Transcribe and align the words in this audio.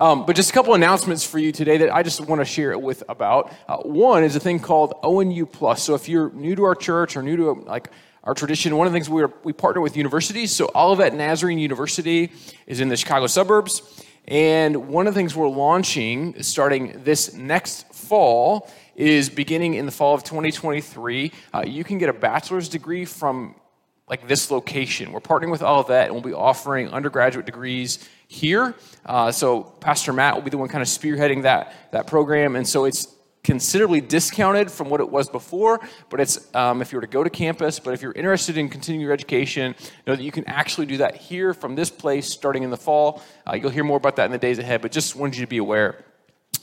Um, 0.00 0.26
but 0.26 0.34
just 0.34 0.50
a 0.50 0.52
couple 0.52 0.74
announcements 0.74 1.24
for 1.24 1.38
you 1.38 1.52
today 1.52 1.76
that 1.78 1.94
I 1.94 2.02
just 2.02 2.20
want 2.20 2.40
to 2.40 2.44
share 2.44 2.72
it 2.72 2.82
with 2.82 3.04
about. 3.08 3.52
Uh, 3.68 3.76
one 3.76 4.24
is 4.24 4.34
a 4.34 4.40
thing 4.40 4.58
called 4.58 4.92
ONU 5.04 5.46
Plus. 5.52 5.84
So 5.84 5.94
if 5.94 6.08
you're 6.08 6.30
new 6.32 6.56
to 6.56 6.64
our 6.64 6.74
church 6.74 7.16
or 7.16 7.22
new 7.22 7.36
to 7.36 7.52
like 7.52 7.90
our 8.24 8.34
tradition, 8.34 8.76
one 8.76 8.88
of 8.88 8.92
the 8.92 8.96
things 8.96 9.08
we 9.08 9.24
we 9.44 9.52
partner 9.52 9.80
with 9.80 9.96
universities. 9.96 10.52
So 10.52 10.68
Olivet 10.74 11.14
Nazarene 11.14 11.60
University 11.60 12.32
is 12.66 12.80
in 12.80 12.88
the 12.88 12.96
Chicago 12.96 13.28
suburbs, 13.28 14.04
and 14.26 14.88
one 14.88 15.06
of 15.06 15.14
the 15.14 15.20
things 15.20 15.36
we're 15.36 15.46
launching 15.46 16.42
starting 16.42 17.00
this 17.04 17.32
next 17.32 17.94
fall 17.94 18.68
is 18.96 19.28
beginning 19.28 19.74
in 19.74 19.86
the 19.86 19.92
fall 19.92 20.12
of 20.12 20.24
2023. 20.24 21.30
Uh, 21.52 21.62
you 21.64 21.84
can 21.84 21.98
get 21.98 22.08
a 22.08 22.12
bachelor's 22.12 22.68
degree 22.68 23.04
from 23.04 23.54
like 24.08 24.26
this 24.26 24.50
location. 24.50 25.12
We're 25.12 25.20
partnering 25.20 25.52
with 25.52 25.62
Olivet, 25.62 26.06
and 26.06 26.14
we'll 26.14 26.22
be 26.22 26.32
offering 26.32 26.88
undergraduate 26.88 27.46
degrees 27.46 28.08
here. 28.34 28.74
Uh, 29.06 29.30
so 29.30 29.62
Pastor 29.62 30.12
Matt 30.12 30.34
will 30.34 30.42
be 30.42 30.50
the 30.50 30.58
one 30.58 30.68
kind 30.68 30.82
of 30.82 30.88
spearheading 30.88 31.42
that, 31.42 31.72
that 31.92 32.06
program. 32.06 32.56
And 32.56 32.66
so 32.66 32.84
it's 32.84 33.14
considerably 33.44 34.00
discounted 34.00 34.70
from 34.70 34.88
what 34.88 35.00
it 35.00 35.08
was 35.08 35.28
before, 35.28 35.78
but 36.10 36.18
it's 36.18 36.52
um, 36.54 36.80
if 36.82 36.90
you 36.90 36.96
were 36.96 37.02
to 37.02 37.06
go 37.06 37.22
to 37.22 37.30
campus, 37.30 37.78
but 37.78 37.92
if 37.92 38.02
you're 38.02 38.12
interested 38.12 38.56
in 38.56 38.68
continuing 38.68 39.02
your 39.02 39.12
education, 39.12 39.74
know 40.06 40.16
that 40.16 40.22
you 40.22 40.32
can 40.32 40.44
actually 40.46 40.86
do 40.86 40.96
that 40.96 41.14
here 41.14 41.54
from 41.54 41.76
this 41.76 41.90
place 41.90 42.26
starting 42.26 42.62
in 42.62 42.70
the 42.70 42.76
fall. 42.76 43.22
Uh, 43.46 43.54
you'll 43.54 43.70
hear 43.70 43.84
more 43.84 43.98
about 43.98 44.16
that 44.16 44.24
in 44.24 44.32
the 44.32 44.38
days 44.38 44.58
ahead, 44.58 44.80
but 44.80 44.90
just 44.90 45.14
wanted 45.14 45.36
you 45.36 45.44
to 45.44 45.50
be 45.50 45.58
aware. 45.58 46.02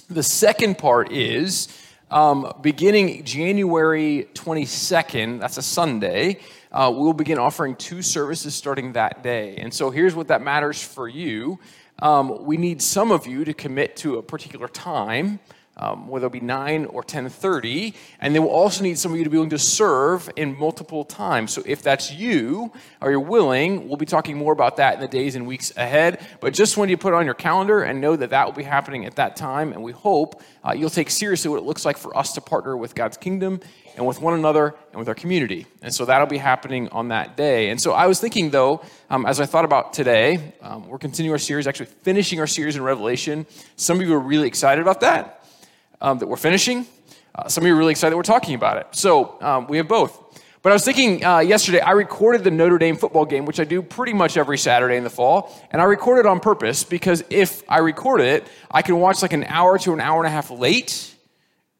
The 0.09 0.23
second 0.23 0.77
part 0.77 1.11
is 1.11 1.67
um, 2.09 2.51
beginning 2.61 3.23
January 3.23 4.27
22nd, 4.33 5.39
that's 5.39 5.57
a 5.57 5.61
Sunday, 5.61 6.39
uh, 6.71 6.91
we'll 6.93 7.13
begin 7.13 7.37
offering 7.37 7.75
two 7.75 8.01
services 8.01 8.55
starting 8.55 8.93
that 8.93 9.23
day. 9.23 9.57
And 9.57 9.73
so 9.73 9.89
here's 9.89 10.15
what 10.15 10.27
that 10.29 10.41
matters 10.41 10.81
for 10.81 11.07
you. 11.07 11.59
Um, 11.99 12.45
we 12.45 12.57
need 12.57 12.81
some 12.81 13.11
of 13.11 13.27
you 13.27 13.45
to 13.45 13.53
commit 13.53 13.95
to 13.97 14.17
a 14.17 14.23
particular 14.23 14.67
time 14.67 15.39
um, 15.77 16.07
whether 16.07 16.27
it 16.27 16.33
be 16.33 16.39
9 16.39 16.85
or 16.85 17.03
10.30 17.03 17.95
and 18.19 18.35
then 18.35 18.43
we'll 18.43 18.51
also 18.51 18.83
need 18.83 18.99
some 18.99 19.11
of 19.11 19.17
you 19.17 19.23
to 19.23 19.29
be 19.29 19.37
willing 19.37 19.49
to 19.49 19.59
serve 19.59 20.29
in 20.35 20.57
multiple 20.57 21.05
times 21.05 21.51
so 21.51 21.63
if 21.65 21.81
that's 21.81 22.11
you 22.11 22.71
or 23.01 23.09
you're 23.09 23.19
willing 23.19 23.87
we'll 23.87 23.97
be 23.97 24.05
talking 24.05 24.37
more 24.37 24.53
about 24.53 24.77
that 24.77 24.95
in 24.95 24.99
the 24.99 25.07
days 25.07 25.35
and 25.35 25.47
weeks 25.47 25.75
ahead 25.77 26.25
but 26.39 26.53
just 26.53 26.77
when 26.77 26.89
you 26.89 26.97
put 26.97 27.13
it 27.13 27.15
on 27.15 27.25
your 27.25 27.33
calendar 27.33 27.81
and 27.81 28.01
know 28.01 28.15
that 28.15 28.29
that 28.29 28.45
will 28.45 28.53
be 28.53 28.63
happening 28.63 29.05
at 29.05 29.15
that 29.15 29.35
time 29.35 29.71
and 29.71 29.81
we 29.81 29.91
hope 29.91 30.41
uh, 30.63 30.71
you'll 30.71 30.89
take 30.89 31.09
seriously 31.09 31.49
what 31.49 31.57
it 31.57 31.65
looks 31.65 31.85
like 31.85 31.97
for 31.97 32.15
us 32.17 32.33
to 32.33 32.41
partner 32.41 32.75
with 32.75 32.93
god's 32.93 33.17
kingdom 33.17 33.59
and 33.95 34.05
with 34.05 34.21
one 34.21 34.33
another 34.33 34.75
and 34.91 34.99
with 34.99 35.07
our 35.07 35.15
community 35.15 35.65
and 35.81 35.93
so 35.93 36.05
that'll 36.05 36.27
be 36.27 36.37
happening 36.37 36.87
on 36.89 37.09
that 37.09 37.35
day 37.37 37.69
and 37.69 37.81
so 37.81 37.91
i 37.91 38.07
was 38.07 38.19
thinking 38.19 38.49
though 38.49 38.81
um, 39.09 39.25
as 39.25 39.39
i 39.39 39.45
thought 39.45 39.65
about 39.65 39.93
today 39.93 40.53
um, 40.61 40.87
we're 40.87 40.97
continuing 40.97 41.33
our 41.33 41.39
series 41.39 41.67
actually 41.67 41.85
finishing 41.85 42.39
our 42.39 42.47
series 42.47 42.75
in 42.75 42.83
revelation 42.83 43.45
some 43.75 43.99
of 43.99 44.07
you 44.07 44.13
are 44.13 44.19
really 44.19 44.47
excited 44.47 44.81
about 44.81 45.01
that 45.01 45.41
um, 46.01 46.17
that 46.19 46.27
we're 46.27 46.37
finishing. 46.37 46.85
Uh, 47.33 47.47
some 47.47 47.63
of 47.63 47.67
you 47.67 47.73
are 47.73 47.77
really 47.77 47.91
excited 47.91 48.11
that 48.11 48.17
we're 48.17 48.23
talking 48.23 48.55
about 48.55 48.77
it. 48.77 48.87
So 48.91 49.41
um, 49.41 49.67
we 49.67 49.77
have 49.77 49.87
both. 49.87 50.17
But 50.63 50.71
I 50.71 50.73
was 50.73 50.85
thinking 50.85 51.23
uh, 51.23 51.39
yesterday, 51.39 51.79
I 51.79 51.91
recorded 51.91 52.43
the 52.43 52.51
Notre 52.51 52.77
Dame 52.77 52.95
football 52.95 53.25
game, 53.25 53.45
which 53.45 53.59
I 53.59 53.63
do 53.63 53.81
pretty 53.81 54.13
much 54.13 54.37
every 54.37 54.57
Saturday 54.57 54.95
in 54.95 55.03
the 55.03 55.09
fall. 55.09 55.55
And 55.71 55.81
I 55.81 55.85
recorded 55.85 56.27
on 56.27 56.39
purpose 56.39 56.83
because 56.83 57.23
if 57.29 57.63
I 57.67 57.79
record 57.79 58.21
it, 58.21 58.47
I 58.69 58.81
can 58.81 58.99
watch 58.99 59.21
like 59.21 59.33
an 59.33 59.45
hour 59.45 59.79
to 59.79 59.93
an 59.93 60.01
hour 60.01 60.19
and 60.19 60.27
a 60.27 60.29
half 60.29 60.51
late 60.51 61.10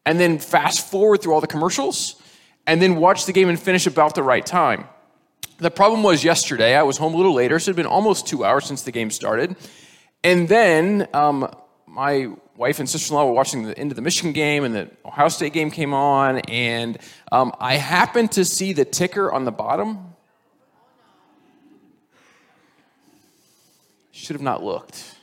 and 0.04 0.18
then 0.18 0.38
fast 0.38 0.90
forward 0.90 1.22
through 1.22 1.34
all 1.34 1.40
the 1.40 1.46
commercials 1.46 2.20
and 2.66 2.80
then 2.80 2.96
watch 2.96 3.26
the 3.26 3.32
game 3.32 3.48
and 3.48 3.58
finish 3.58 3.86
about 3.86 4.14
the 4.14 4.22
right 4.22 4.44
time. 4.44 4.86
The 5.58 5.70
problem 5.70 6.02
was 6.02 6.24
yesterday, 6.24 6.74
I 6.74 6.82
was 6.82 6.98
home 6.98 7.14
a 7.14 7.16
little 7.16 7.34
later, 7.34 7.58
so 7.58 7.68
it 7.68 7.72
had 7.72 7.76
been 7.76 7.86
almost 7.86 8.26
two 8.26 8.44
hours 8.44 8.64
since 8.64 8.82
the 8.82 8.92
game 8.92 9.10
started. 9.10 9.56
And 10.24 10.48
then 10.48 11.08
um, 11.12 11.52
my 11.86 12.28
wife 12.56 12.78
and 12.78 12.88
sister-in-law 12.88 13.26
were 13.26 13.32
watching 13.32 13.64
the 13.64 13.78
end 13.78 13.92
of 13.92 13.96
the 13.96 14.02
Michigan 14.02 14.32
game, 14.32 14.64
and 14.64 14.74
the 14.74 14.90
Ohio 15.04 15.28
State 15.28 15.52
game 15.52 15.70
came 15.70 15.94
on, 15.94 16.38
and 16.40 16.98
um, 17.30 17.52
I 17.60 17.76
happened 17.76 18.32
to 18.32 18.44
see 18.44 18.72
the 18.72 18.84
ticker 18.84 19.30
on 19.30 19.44
the 19.44 19.52
bottom. 19.52 20.14
Should 24.10 24.34
have 24.34 24.42
not 24.42 24.62
looked. 24.62 25.16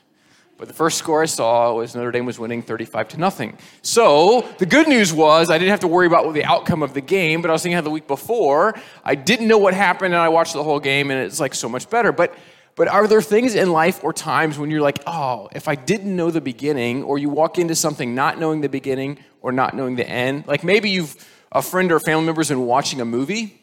But 0.59 0.68
the 0.68 0.74
first 0.74 0.97
score 0.97 1.24
I 1.24 1.25
saw 1.25 1.74
was 1.74 1.96
Notre 1.96 2.12
Dame 2.12 2.25
was 2.25 2.38
winning 2.38 2.62
35 2.62 3.08
to 3.09 3.18
nothing. 3.18 3.58
So 3.81 4.46
the 4.58 4.66
good 4.66 4.90
news 4.90 5.14
was 5.14 5.50
I 5.50 5.58
didn't 5.58 5.72
have 5.72 5.80
to 5.80 5.88
worry 5.88 6.06
about 6.06 6.34
the 6.34 6.44
outcome 6.44 6.84
of 6.84 6.94
the 6.94 7.00
game, 7.00 7.42
but 7.42 7.50
I 7.50 7.53
was 7.53 7.64
thinking 7.64 7.75
how 7.75 7.81
the 7.81 7.90
week 7.90 8.08
before 8.08 8.75
I 9.06 9.16
didn't 9.16 9.47
know 9.47 9.58
what 9.58 9.74
happened 9.74 10.14
and 10.14 10.22
I 10.22 10.28
watched 10.28 10.53
the 10.53 10.64
whole 10.64 10.81
game 10.81 11.12
and 11.12 11.25
it's 11.25 11.40
like 11.40 11.56
so 11.56 11.70
much 11.70 11.90
better. 11.90 12.12
But 12.12 12.36
but 12.75 12.88
are 12.88 13.08
there 13.08 13.22
things 13.22 13.56
in 13.56 13.72
life 13.72 14.03
or 14.03 14.14
times 14.14 14.58
when 14.58 14.70
you're 14.72 14.81
like, 14.81 15.00
oh, 15.06 15.50
if 15.53 15.68
I 15.68 15.75
didn't 15.75 16.16
know 16.16 16.31
the 16.31 16.40
beginning, 16.40 17.03
or 17.03 17.18
you 17.18 17.28
walk 17.28 17.58
into 17.58 17.76
something 17.76 18.16
not 18.16 18.40
knowing 18.40 18.62
the 18.62 18.70
beginning 18.70 19.20
or 19.41 19.52
not 19.52 19.76
knowing 19.76 19.97
the 19.97 20.08
end? 20.08 20.47
Like 20.47 20.64
maybe 20.64 20.90
you've, 20.90 21.14
a 21.52 21.62
friend 21.62 21.91
or 21.91 22.00
family 22.00 22.26
member's 22.26 22.47
been 22.47 22.66
watching 22.66 23.02
a 23.02 23.06
movie, 23.06 23.62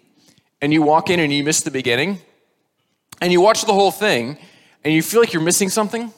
and 0.60 0.70
you 0.70 0.82
walk 0.82 1.08
in 1.08 1.18
and 1.18 1.32
you 1.32 1.44
miss 1.44 1.62
the 1.62 1.70
beginning, 1.70 2.18
and 3.22 3.32
you 3.32 3.40
watch 3.40 3.64
the 3.64 3.72
whole 3.72 3.90
thing, 3.90 4.36
and 4.84 4.92
you 4.92 5.00
feel 5.00 5.20
like 5.20 5.32
you're 5.32 5.40
missing 5.42 5.70
something. 5.70 6.12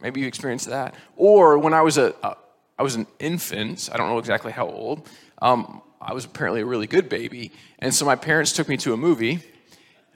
Maybe 0.00 0.20
you 0.20 0.26
experienced 0.26 0.68
that. 0.68 0.94
Or 1.16 1.58
when 1.58 1.74
I 1.74 1.82
was 1.82 1.98
a, 1.98 2.14
a 2.22 2.36
I 2.78 2.82
was 2.82 2.94
an 2.94 3.06
infant, 3.18 3.90
I 3.92 3.96
don't 3.96 4.08
know 4.08 4.18
exactly 4.18 4.52
how 4.52 4.68
old, 4.68 5.08
um, 5.42 5.82
I 6.00 6.14
was 6.14 6.24
apparently 6.24 6.60
a 6.60 6.64
really 6.64 6.86
good 6.86 7.08
baby, 7.08 7.50
and 7.80 7.92
so 7.92 8.04
my 8.04 8.14
parents 8.14 8.52
took 8.52 8.68
me 8.68 8.76
to 8.78 8.92
a 8.92 8.96
movie 8.96 9.42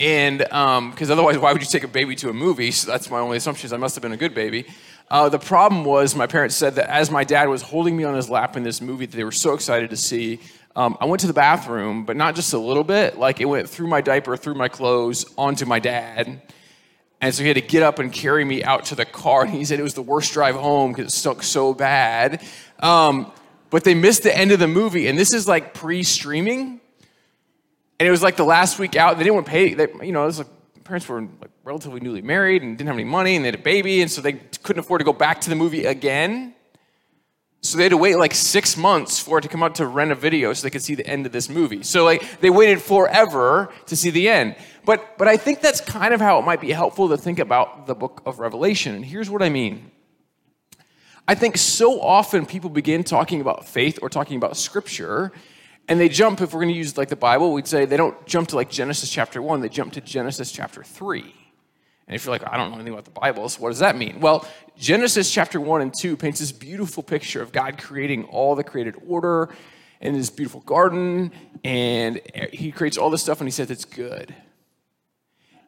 and 0.03 0.39
because 0.39 1.11
um, 1.11 1.13
otherwise, 1.13 1.39
why 1.39 1.53
would 1.53 1.63
you 1.63 1.69
take 1.69 1.85
a 1.85 1.89
baby 1.89 2.17
to 2.17 2.29
a 2.29 2.33
movie? 2.33 2.73
So 2.73 2.91
that's 2.91 3.09
my 3.09 3.21
only 3.21 3.37
assumption 3.37 3.67
is 3.67 3.73
I 3.73 3.77
must 3.77 3.95
have 3.95 4.03
been 4.03 4.13
a 4.13 4.17
good 4.17 4.35
baby. 4.35 4.67
Uh, 5.09 5.29
the 5.29 5.39
problem 5.39 5.85
was 5.85 6.17
my 6.17 6.27
parents 6.27 6.57
said 6.57 6.75
that 6.75 6.91
as 6.91 7.11
my 7.11 7.23
dad 7.23 7.49
was 7.49 7.63
holding 7.63 7.97
me 7.97 8.03
on 8.03 8.15
his 8.15 8.29
lap 8.29 8.57
in 8.57 8.65
this 8.65 8.81
movie 8.81 9.07
that 9.07 9.17
they 9.17 9.23
were 9.23 9.31
so 9.31 9.55
excited 9.55 9.91
to 9.91 9.97
see, 9.97 10.41
um, 10.75 10.97
I 11.01 11.05
went 11.05 11.21
to 11.21 11.27
the 11.27 11.35
bathroom, 11.35 12.05
but 12.05 12.17
not 12.17 12.35
just 12.35 12.53
a 12.53 12.59
little 12.59 12.83
bit. 12.83 13.17
Like 13.17 13.41
it 13.41 13.45
went 13.45 13.69
through 13.69 13.89
my 13.89 14.01
diaper, 14.01 14.37
through 14.37 14.55
my 14.55 14.69
clothes, 14.69 15.33
onto 15.39 15.67
my 15.67 15.79
dad. 15.79 16.43
And 17.23 17.35
so 17.35 17.43
he 17.43 17.49
had 17.49 17.55
to 17.55 17.63
get 17.63 17.83
up 17.83 18.01
and 18.01 18.13
carry 18.13 18.45
me 18.45 18.63
out 18.63 18.87
to 18.87 18.95
the 18.95 19.07
car. 19.07 19.43
And 19.43 19.51
he 19.51 19.65
said 19.65 19.79
it 19.79 19.83
was 19.85 19.95
the 19.95 20.03
worst 20.03 20.33
drive 20.33 20.57
home 20.57 20.93
because 20.93 21.07
it 21.07 21.17
stunk 21.17 21.43
so 21.43 21.73
bad. 21.73 22.43
Um, 22.81 23.33
but 23.71 23.85
they 23.85 23.95
missed 23.95 24.25
the 24.25 24.37
end 24.37 24.51
of 24.53 24.59
the 24.59 24.69
movie. 24.69 25.07
And 25.07 25.19
this 25.19 25.33
is 25.33 25.49
like 25.49 25.73
pre 25.73 26.03
streaming. 26.03 26.81
And 27.99 28.09
it 28.09 28.11
was 28.11 28.23
like 28.23 28.37
the 28.37 28.45
last 28.45 28.79
week 28.79 28.97
out. 28.97 29.17
They 29.17 29.25
didn't 29.25 29.37
want 29.37 29.47
to 29.47 29.53
pay. 29.53 29.73
They, 29.73 29.87
you 30.03 30.13
know, 30.13 30.25
it 30.25 30.27
was 30.27 30.39
like 30.39 30.49
parents 30.83 31.09
were 31.09 31.21
like 31.21 31.51
relatively 31.65 32.01
newly 32.01 32.23
married 32.23 32.63
and 32.63 32.77
didn't 32.77 32.89
have 32.89 32.97
any 32.97 33.05
money, 33.05 33.37
and 33.37 33.45
they 33.45 33.49
had 33.49 33.55
a 33.55 33.63
baby, 33.63 34.03
and 34.03 34.11
so 34.11 34.21
they 34.21 34.35
couldn't 34.63 34.81
afford 34.81 35.01
to 35.01 35.05
go 35.05 35.13
back 35.13 35.41
to 35.43 35.49
the 35.49 35.57
movie 35.57 35.85
again. 35.85 36.55
So 37.63 37.79
they 37.79 37.85
had 37.85 37.91
to 37.91 37.97
wait 37.97 38.17
like 38.19 38.35
six 38.35 38.77
months 38.77 39.21
for 39.21 39.39
it 39.39 39.43
to 39.43 39.49
come 39.49 39.63
out 39.63 39.77
to 39.77 39.87
rent 39.87 40.11
a 40.11 40.17
video 40.17 40.53
so 40.53 40.65
they 40.65 40.71
could 40.71 40.83
see 40.83 40.97
the 40.97 41.07
end 41.07 41.27
of 41.27 41.33
this 41.33 41.49
movie. 41.49 41.85
So 41.85 42.05
like 42.05 42.41
they 42.41 42.51
waited 42.51 42.83
forever 42.83 43.73
to 43.87 43.97
see 43.97 44.11
the 44.11 44.29
end. 44.29 44.57
But 44.85 45.17
but 45.17 45.29
I 45.29 45.37
think 45.37 45.61
that's 45.61 45.81
kind 45.81 46.13
of 46.13 46.21
how 46.21 46.39
it 46.41 46.43
might 46.45 46.61
be 46.61 46.73
helpful 46.73 47.09
to 47.11 47.17
think 47.17 47.39
about 47.39 47.87
the 47.87 47.95
book 47.95 48.21
of 48.27 48.41
Revelation. 48.41 48.97
And 48.97 49.05
here's 49.05 49.31
what 49.31 49.43
I 49.43 49.49
mean. 49.49 49.93
I 51.29 51.37
think 51.37 51.57
so 51.57 52.01
often 52.01 52.47
people 52.47 52.69
begin 52.69 53.05
talking 53.05 53.41
about 53.41 53.65
faith 53.65 54.01
or 54.03 54.09
talking 54.09 54.37
about 54.37 54.57
scripture 54.57 55.33
and 55.89 55.99
they 55.99 56.09
jump, 56.09 56.41
if 56.41 56.53
we're 56.53 56.61
going 56.61 56.73
to 56.73 56.79
use 56.79 56.97
like 56.97 57.09
the 57.09 57.17
Bible, 57.17 57.53
we'd 57.53 57.67
say 57.67 57.85
they 57.85 57.97
don't 57.97 58.25
jump 58.27 58.49
to 58.49 58.57
like 58.57 58.71
Genesis 58.71 59.11
chapter 59.11 59.43
1, 59.43 59.61
they 59.61 59.69
jump 59.69 59.93
to 59.95 60.01
Genesis 60.01 60.53
chapter 60.53 60.83
3. 60.83 61.35
And 62.13 62.17
if 62.17 62.27
you're 62.27 62.35
like, 62.35 62.47
I 62.47 62.59
don't 62.59 62.69
know 62.69 62.75
anything 62.75 62.93
about 62.93 63.07
the 63.07 63.11
Bible, 63.11 63.49
so 63.49 63.63
what 63.63 63.71
does 63.71 63.79
that 63.79 63.97
mean? 63.97 64.21
Well, 64.21 64.47
Genesis 64.77 65.33
chapter 65.33 65.59
1 65.59 65.81
and 65.81 65.95
2 65.99 66.19
paints 66.19 66.41
this 66.41 66.53
beautiful 66.53 67.03
picture 67.03 67.41
of 67.41 67.53
God 67.53 67.79
creating 67.79 68.25
all 68.25 68.55
the 68.55 68.63
created 68.63 68.97
order 69.07 69.49
in 69.99 70.13
this 70.13 70.29
beautiful 70.29 70.61
garden, 70.61 71.33
and 71.65 72.21
he 72.53 72.71
creates 72.71 72.99
all 72.99 73.09
this 73.09 73.23
stuff 73.23 73.41
and 73.41 73.49
he 73.49 73.51
says 73.51 73.71
it's 73.71 73.87
good. 73.87 74.35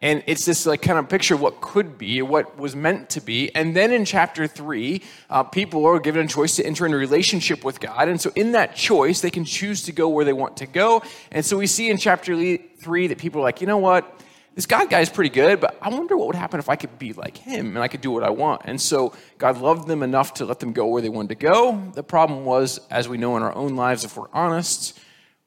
And 0.02 0.22
it's 0.26 0.44
this 0.44 0.66
like 0.66 0.82
kind 0.82 0.98
of 0.98 1.08
picture 1.08 1.34
of 1.34 1.40
what 1.40 1.62
could 1.62 1.96
be, 1.96 2.20
what 2.20 2.58
was 2.58 2.76
meant 2.76 3.08
to 3.08 3.22
be. 3.22 3.50
And 3.54 3.74
then 3.74 3.90
in 3.90 4.04
chapter 4.04 4.46
three, 4.46 5.00
uh, 5.30 5.44
people 5.44 5.86
are 5.86 5.98
given 5.98 6.26
a 6.26 6.28
choice 6.28 6.56
to 6.56 6.66
enter 6.66 6.84
in 6.84 6.92
a 6.92 6.98
relationship 6.98 7.64
with 7.64 7.80
God. 7.80 8.08
And 8.08 8.20
so 8.20 8.30
in 8.36 8.52
that 8.52 8.76
choice, 8.76 9.22
they 9.22 9.30
can 9.30 9.46
choose 9.46 9.84
to 9.84 9.92
go 9.92 10.10
where 10.10 10.26
they 10.26 10.34
want 10.34 10.58
to 10.58 10.66
go. 10.66 11.02
And 11.32 11.42
so 11.42 11.56
we 11.56 11.66
see 11.66 11.88
in 11.88 11.96
chapter 11.96 12.36
three 12.36 13.06
that 13.06 13.16
people 13.16 13.40
are 13.40 13.44
like, 13.44 13.62
you 13.62 13.66
know 13.66 13.78
what? 13.78 14.20
This 14.54 14.66
God 14.66 14.88
guy 14.88 15.00
is 15.00 15.10
pretty 15.10 15.30
good, 15.30 15.60
but 15.60 15.76
I 15.82 15.88
wonder 15.88 16.16
what 16.16 16.28
would 16.28 16.36
happen 16.36 16.60
if 16.60 16.68
I 16.68 16.76
could 16.76 16.98
be 16.98 17.12
like 17.12 17.36
him 17.36 17.68
and 17.74 17.78
I 17.78 17.88
could 17.88 18.00
do 18.00 18.12
what 18.12 18.22
I 18.22 18.30
want. 18.30 18.62
And 18.64 18.80
so 18.80 19.12
God 19.36 19.58
loved 19.58 19.88
them 19.88 20.02
enough 20.02 20.34
to 20.34 20.44
let 20.44 20.60
them 20.60 20.72
go 20.72 20.86
where 20.86 21.02
they 21.02 21.08
wanted 21.08 21.30
to 21.30 21.34
go. 21.34 21.90
The 21.94 22.04
problem 22.04 22.44
was, 22.44 22.78
as 22.88 23.08
we 23.08 23.18
know 23.18 23.36
in 23.36 23.42
our 23.42 23.54
own 23.54 23.74
lives, 23.74 24.04
if 24.04 24.16
we're 24.16 24.30
honest, 24.32 24.98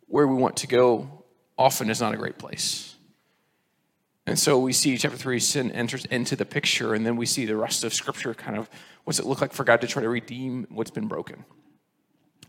where 0.07 0.27
we 0.27 0.35
want 0.35 0.57
to 0.57 0.67
go 0.67 1.23
often 1.57 1.89
is 1.89 2.01
not 2.01 2.13
a 2.13 2.17
great 2.17 2.37
place. 2.37 2.95
And 4.25 4.37
so 4.37 4.59
we 4.59 4.73
see 4.73 4.97
chapter 4.97 5.17
three, 5.17 5.39
sin 5.39 5.71
enters 5.71 6.03
into 6.05 6.35
the 6.35 6.45
picture, 6.45 6.93
and 6.93 7.05
then 7.05 7.15
we 7.15 7.25
see 7.25 7.45
the 7.45 7.55
rest 7.55 7.85
of 7.85 7.93
scripture 7.93 8.33
kind 8.33 8.57
of 8.57 8.69
what's 9.05 9.19
it 9.19 9.25
look 9.25 9.39
like 9.39 9.53
for 9.53 9.63
God 9.63 9.79
to 9.81 9.87
try 9.87 10.03
to 10.03 10.09
redeem 10.09 10.67
what's 10.69 10.91
been 10.91 11.07
broken. 11.07 11.45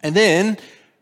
And 0.03 0.15
then 0.15 0.59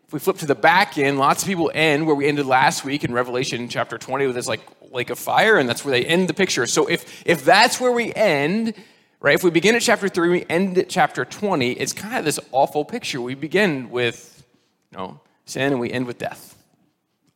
if 0.07 0.13
we 0.13 0.19
flip 0.19 0.39
to 0.39 0.47
the 0.47 0.55
back 0.55 0.99
end, 0.99 1.19
lots 1.19 1.43
of 1.43 1.49
people 1.49 1.71
end 1.75 2.07
where 2.07 2.15
we 2.15 2.27
ended 2.27 2.47
last 2.47 2.85
week 2.85 3.05
in 3.05 3.13
Revelation 3.13 3.69
chapter 3.69 3.99
20 3.99 4.27
with 4.27 4.37
this 4.37 4.47
like 4.47 4.61
lake 4.93 5.11
of 5.11 5.19
fire, 5.19 5.57
and 5.57 5.69
that's 5.69 5.85
where 5.85 5.93
they 5.93 6.05
end 6.05 6.29
the 6.29 6.35
picture. 6.35 6.67
So 6.67 6.87
if 6.87 7.27
if 7.27 7.45
that's 7.45 7.81
where 7.81 7.93
we 7.93 8.15
end, 8.15 8.75
Right? 9.21 9.35
If 9.35 9.43
we 9.43 9.51
begin 9.51 9.75
at 9.75 9.83
chapter 9.83 10.09
3, 10.09 10.29
we 10.29 10.47
end 10.49 10.77
at 10.79 10.89
chapter 10.89 11.25
20, 11.25 11.73
it's 11.73 11.93
kind 11.93 12.17
of 12.17 12.25
this 12.25 12.39
awful 12.53 12.85
picture. 12.85 13.21
We 13.21 13.35
begin 13.35 13.91
with, 13.91 14.45
you 14.93 14.99
know, 14.99 15.21
sin 15.47 15.73
and 15.73 15.81
we 15.81 15.91
end 15.91 16.07
with 16.07 16.19
death. 16.19 16.57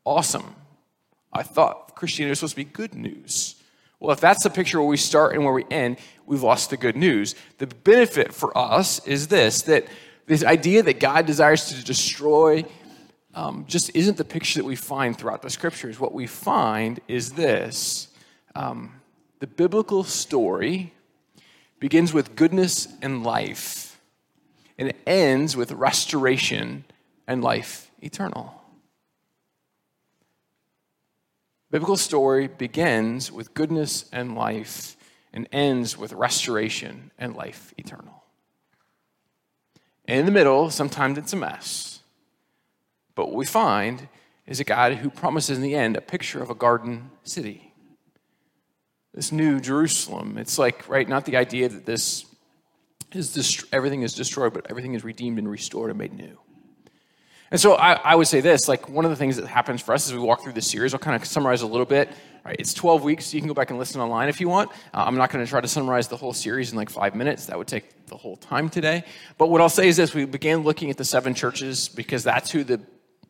Awesome. 0.04 0.54
I 1.32 1.42
thought 1.42 1.94
Christianity 1.94 2.30
was 2.30 2.40
supposed 2.40 2.52
to 2.52 2.56
be 2.56 2.64
good 2.64 2.94
news. 2.94 3.56
Well, 3.98 4.12
if 4.12 4.20
that's 4.20 4.42
the 4.42 4.50
picture 4.50 4.78
where 4.78 4.88
we 4.88 4.96
start 4.96 5.34
and 5.34 5.44
where 5.44 5.52
we 5.52 5.64
end, 5.70 5.96
we've 6.26 6.42
lost 6.42 6.70
the 6.70 6.76
good 6.76 6.96
news. 6.96 7.34
The 7.58 7.66
benefit 7.66 8.34
for 8.34 8.56
us 8.56 9.06
is 9.06 9.28
this 9.28 9.62
that 9.62 9.86
this 10.26 10.44
idea 10.44 10.82
that 10.82 11.00
God 11.00 11.26
desires 11.26 11.68
to 11.68 11.84
destroy 11.84 12.64
um, 13.34 13.64
just 13.66 13.94
isn't 13.94 14.16
the 14.16 14.24
picture 14.24 14.60
that 14.60 14.66
we 14.66 14.76
find 14.76 15.16
throughout 15.16 15.42
the 15.42 15.50
scriptures. 15.50 16.00
What 16.00 16.12
we 16.12 16.26
find 16.26 17.00
is 17.08 17.32
this 17.32 18.08
um, 18.54 19.00
the 19.38 19.46
biblical 19.46 20.04
story 20.04 20.92
begins 21.78 22.12
with 22.12 22.36
goodness 22.36 22.88
and 23.00 23.22
life, 23.22 24.00
and 24.78 24.92
ends 25.06 25.56
with 25.56 25.72
restoration 25.72 26.84
and 27.26 27.42
life 27.42 27.90
eternal. 28.02 28.60
Biblical 31.70 31.96
story 31.96 32.48
begins 32.48 33.30
with 33.30 33.54
goodness 33.54 34.06
and 34.12 34.34
life 34.34 34.96
and 35.32 35.48
ends 35.52 35.96
with 35.96 36.12
restoration 36.12 37.12
and 37.16 37.36
life 37.36 37.72
eternal. 37.78 38.19
And 40.10 40.18
in 40.18 40.26
the 40.26 40.32
middle, 40.32 40.70
sometimes 40.70 41.18
it's 41.18 41.32
a 41.34 41.36
mess. 41.36 42.00
But 43.14 43.26
what 43.26 43.36
we 43.36 43.46
find 43.46 44.08
is 44.44 44.58
a 44.58 44.64
God 44.64 44.94
who 44.94 45.08
promises 45.08 45.56
in 45.56 45.62
the 45.62 45.76
end 45.76 45.96
a 45.96 46.00
picture 46.00 46.42
of 46.42 46.50
a 46.50 46.54
garden 46.54 47.12
city 47.22 47.72
this 49.14 49.30
new 49.30 49.60
Jerusalem. 49.60 50.36
It's 50.36 50.58
like, 50.58 50.88
right, 50.88 51.08
not 51.08 51.26
the 51.26 51.36
idea 51.36 51.68
that 51.68 51.86
this 51.86 52.26
is 53.12 53.64
everything 53.72 54.02
is 54.02 54.12
destroyed, 54.12 54.52
but 54.52 54.66
everything 54.68 54.94
is 54.94 55.04
redeemed 55.04 55.38
and 55.38 55.48
restored 55.48 55.90
and 55.90 55.98
made 56.00 56.12
new. 56.12 56.40
And 57.50 57.60
so 57.60 57.74
I, 57.74 57.94
I, 57.94 58.14
would 58.14 58.28
say 58.28 58.40
this, 58.40 58.68
like 58.68 58.88
one 58.88 59.04
of 59.04 59.10
the 59.10 59.16
things 59.16 59.36
that 59.36 59.46
happens 59.46 59.82
for 59.82 59.92
us 59.92 60.06
as 60.06 60.14
we 60.14 60.20
walk 60.20 60.42
through 60.42 60.52
this 60.52 60.70
series, 60.70 60.94
I'll 60.94 61.00
kind 61.00 61.20
of 61.20 61.26
summarize 61.26 61.62
a 61.62 61.66
little 61.66 61.86
bit. 61.86 62.08
Right, 62.44 62.56
it's 62.58 62.72
12 62.72 63.02
weeks, 63.02 63.26
so 63.26 63.36
you 63.36 63.40
can 63.42 63.48
go 63.48 63.54
back 63.54 63.70
and 63.70 63.78
listen 63.78 64.00
online 64.00 64.28
if 64.28 64.40
you 64.40 64.48
want. 64.48 64.70
Uh, 64.94 65.04
I'm 65.06 65.16
not 65.16 65.30
going 65.30 65.44
to 65.44 65.50
try 65.50 65.60
to 65.60 65.68
summarize 65.68 66.08
the 66.08 66.16
whole 66.16 66.32
series 66.32 66.70
in 66.70 66.76
like 66.76 66.88
five 66.88 67.14
minutes. 67.14 67.46
That 67.46 67.58
would 67.58 67.66
take 67.66 68.06
the 68.06 68.16
whole 68.16 68.36
time 68.36 68.70
today. 68.70 69.04
But 69.36 69.48
what 69.48 69.60
I'll 69.60 69.68
say 69.68 69.88
is 69.88 69.96
this, 69.96 70.14
we 70.14 70.24
began 70.24 70.62
looking 70.62 70.88
at 70.90 70.96
the 70.96 71.04
seven 71.04 71.34
churches 71.34 71.88
because 71.88 72.22
that's 72.24 72.50
who 72.50 72.64
the 72.64 72.80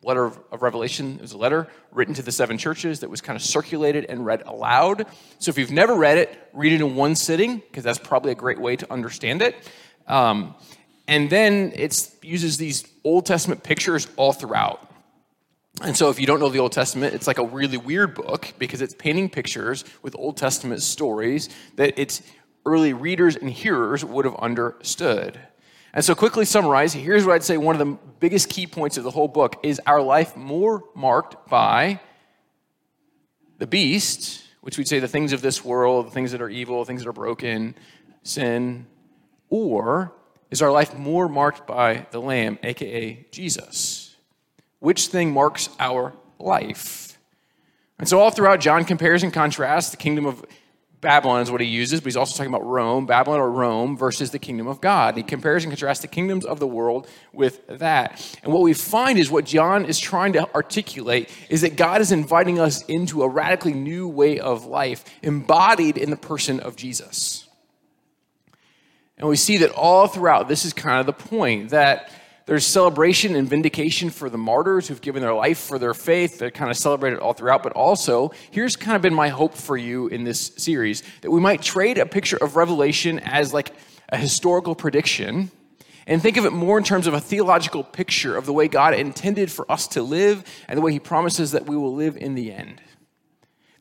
letter 0.03 0.25
of, 0.25 0.61
Revelation. 0.61 1.17
Was 1.19 1.33
a 1.33 1.37
letter 1.37 1.67
written 1.91 2.13
to 2.13 2.21
the 2.21 2.31
seven 2.31 2.57
churches 2.57 3.01
that 3.01 3.09
was 3.09 3.21
kind 3.21 3.35
of 3.35 3.41
circulated 3.41 4.05
and 4.05 4.25
read 4.25 4.43
aloud. 4.45 5.07
So 5.39 5.49
if 5.49 5.57
you've 5.57 5.71
never 5.71 5.95
read 5.95 6.17
it, 6.17 6.49
read 6.53 6.71
it 6.71 6.79
in 6.81 6.95
one 6.95 7.15
sitting, 7.15 7.57
because 7.57 7.83
that's 7.83 7.99
probably 7.99 8.31
a 8.31 8.35
great 8.35 8.59
way 8.59 8.75
to 8.77 8.93
understand 8.93 9.41
it. 9.41 9.55
Um, 10.07 10.55
and 11.11 11.29
then 11.29 11.73
it 11.75 12.09
uses 12.21 12.55
these 12.55 12.85
Old 13.03 13.25
Testament 13.25 13.63
pictures 13.63 14.07
all 14.15 14.31
throughout. 14.31 14.89
And 15.81 15.95
so, 15.97 16.09
if 16.09 16.21
you 16.21 16.25
don't 16.25 16.39
know 16.39 16.47
the 16.47 16.59
Old 16.59 16.71
Testament, 16.71 17.13
it's 17.13 17.27
like 17.27 17.37
a 17.37 17.43
really 17.43 17.75
weird 17.75 18.15
book 18.15 18.53
because 18.57 18.81
it's 18.81 18.95
painting 18.95 19.29
pictures 19.29 19.83
with 20.01 20.15
Old 20.17 20.37
Testament 20.37 20.81
stories 20.81 21.49
that 21.75 21.99
its 21.99 22.21
early 22.65 22.93
readers 22.93 23.35
and 23.35 23.49
hearers 23.49 24.05
would 24.05 24.23
have 24.23 24.35
understood. 24.35 25.37
And 25.93 26.05
so, 26.05 26.15
quickly 26.15 26.45
summarize, 26.45 26.93
here's 26.93 27.25
what 27.25 27.33
I'd 27.33 27.43
say 27.43 27.57
one 27.57 27.75
of 27.75 27.85
the 27.85 27.97
biggest 28.21 28.47
key 28.47 28.65
points 28.65 28.95
of 28.95 29.03
the 29.03 29.11
whole 29.11 29.27
book 29.27 29.59
is 29.63 29.81
our 29.85 30.01
life 30.01 30.37
more 30.37 30.81
marked 30.95 31.49
by 31.49 31.99
the 33.57 33.67
beast, 33.67 34.43
which 34.61 34.77
we'd 34.77 34.87
say 34.87 34.99
the 34.99 35.09
things 35.09 35.33
of 35.33 35.41
this 35.41 35.65
world, 35.65 36.07
the 36.07 36.11
things 36.11 36.31
that 36.31 36.41
are 36.41 36.49
evil, 36.49 36.85
things 36.85 37.03
that 37.03 37.09
are 37.09 37.13
broken, 37.13 37.75
sin, 38.23 38.87
or 39.49 40.13
is 40.51 40.61
our 40.61 40.71
life 40.71 40.95
more 40.95 41.27
marked 41.27 41.65
by 41.65 42.05
the 42.11 42.19
Lamb, 42.19 42.59
aka 42.61 43.25
Jesus? 43.31 44.15
Which 44.79 45.07
thing 45.07 45.31
marks 45.31 45.69
our 45.79 46.13
life? 46.39 47.17
And 47.97 48.07
so, 48.07 48.19
all 48.19 48.31
throughout, 48.31 48.59
John 48.59 48.83
compares 48.83 49.23
and 49.23 49.31
contrasts 49.31 49.91
the 49.91 49.97
kingdom 49.97 50.25
of 50.25 50.43
Babylon 51.01 51.41
is 51.41 51.49
what 51.49 51.61
he 51.61 51.67
uses, 51.67 51.99
but 51.99 52.05
he's 52.05 52.15
also 52.15 52.37
talking 52.37 52.53
about 52.53 52.65
Rome, 52.65 53.07
Babylon 53.07 53.39
or 53.39 53.49
Rome 53.49 53.97
versus 53.97 54.29
the 54.29 54.37
kingdom 54.37 54.67
of 54.67 54.79
God. 54.81 55.17
He 55.17 55.23
compares 55.23 55.63
and 55.63 55.71
contrasts 55.71 56.01
the 56.01 56.07
kingdoms 56.07 56.45
of 56.45 56.59
the 56.59 56.67
world 56.67 57.07
with 57.33 57.65
that. 57.67 58.39
And 58.43 58.53
what 58.53 58.61
we 58.61 58.73
find 58.73 59.17
is 59.17 59.31
what 59.31 59.45
John 59.45 59.85
is 59.85 59.97
trying 59.97 60.33
to 60.33 60.53
articulate 60.53 61.29
is 61.49 61.61
that 61.61 61.75
God 61.75 62.01
is 62.01 62.11
inviting 62.11 62.59
us 62.59 62.85
into 62.85 63.23
a 63.23 63.27
radically 63.27 63.73
new 63.73 64.07
way 64.07 64.39
of 64.39 64.65
life, 64.65 65.03
embodied 65.23 65.97
in 65.97 66.11
the 66.11 66.17
person 66.17 66.59
of 66.59 66.75
Jesus. 66.75 67.47
And 69.21 69.29
we 69.29 69.35
see 69.35 69.57
that 69.57 69.71
all 69.71 70.07
throughout, 70.07 70.47
this 70.47 70.65
is 70.65 70.73
kind 70.73 70.99
of 70.99 71.05
the 71.05 71.13
point 71.13 71.69
that 71.69 72.11
there's 72.47 72.65
celebration 72.65 73.35
and 73.35 73.47
vindication 73.47 74.09
for 74.09 74.31
the 74.31 74.37
martyrs 74.37 74.87
who've 74.87 74.99
given 74.99 75.21
their 75.21 75.33
life 75.33 75.59
for 75.59 75.77
their 75.77 75.93
faith. 75.93 76.39
They're 76.39 76.49
kind 76.49 76.71
of 76.71 76.75
celebrated 76.75 77.19
all 77.19 77.33
throughout. 77.33 77.61
But 77.61 77.73
also, 77.73 78.31
here's 78.49 78.75
kind 78.75 78.95
of 78.95 79.03
been 79.03 79.13
my 79.13 79.29
hope 79.29 79.53
for 79.53 79.77
you 79.77 80.07
in 80.07 80.23
this 80.23 80.51
series 80.57 81.03
that 81.21 81.29
we 81.29 81.39
might 81.39 81.61
trade 81.61 81.99
a 81.99 82.05
picture 82.07 82.37
of 82.37 82.55
Revelation 82.55 83.19
as 83.19 83.53
like 83.53 83.73
a 84.09 84.17
historical 84.17 84.73
prediction 84.73 85.51
and 86.07 86.19
think 86.19 86.35
of 86.37 86.45
it 86.45 86.51
more 86.51 86.79
in 86.79 86.83
terms 86.83 87.05
of 87.05 87.13
a 87.13 87.21
theological 87.21 87.83
picture 87.83 88.35
of 88.35 88.47
the 88.47 88.53
way 88.53 88.67
God 88.67 88.95
intended 88.95 89.51
for 89.51 89.71
us 89.71 89.87
to 89.89 90.01
live 90.01 90.43
and 90.67 90.77
the 90.77 90.81
way 90.81 90.93
He 90.93 90.99
promises 90.99 91.51
that 91.51 91.67
we 91.67 91.77
will 91.77 91.93
live 91.93 92.17
in 92.17 92.33
the 92.33 92.51
end. 92.51 92.81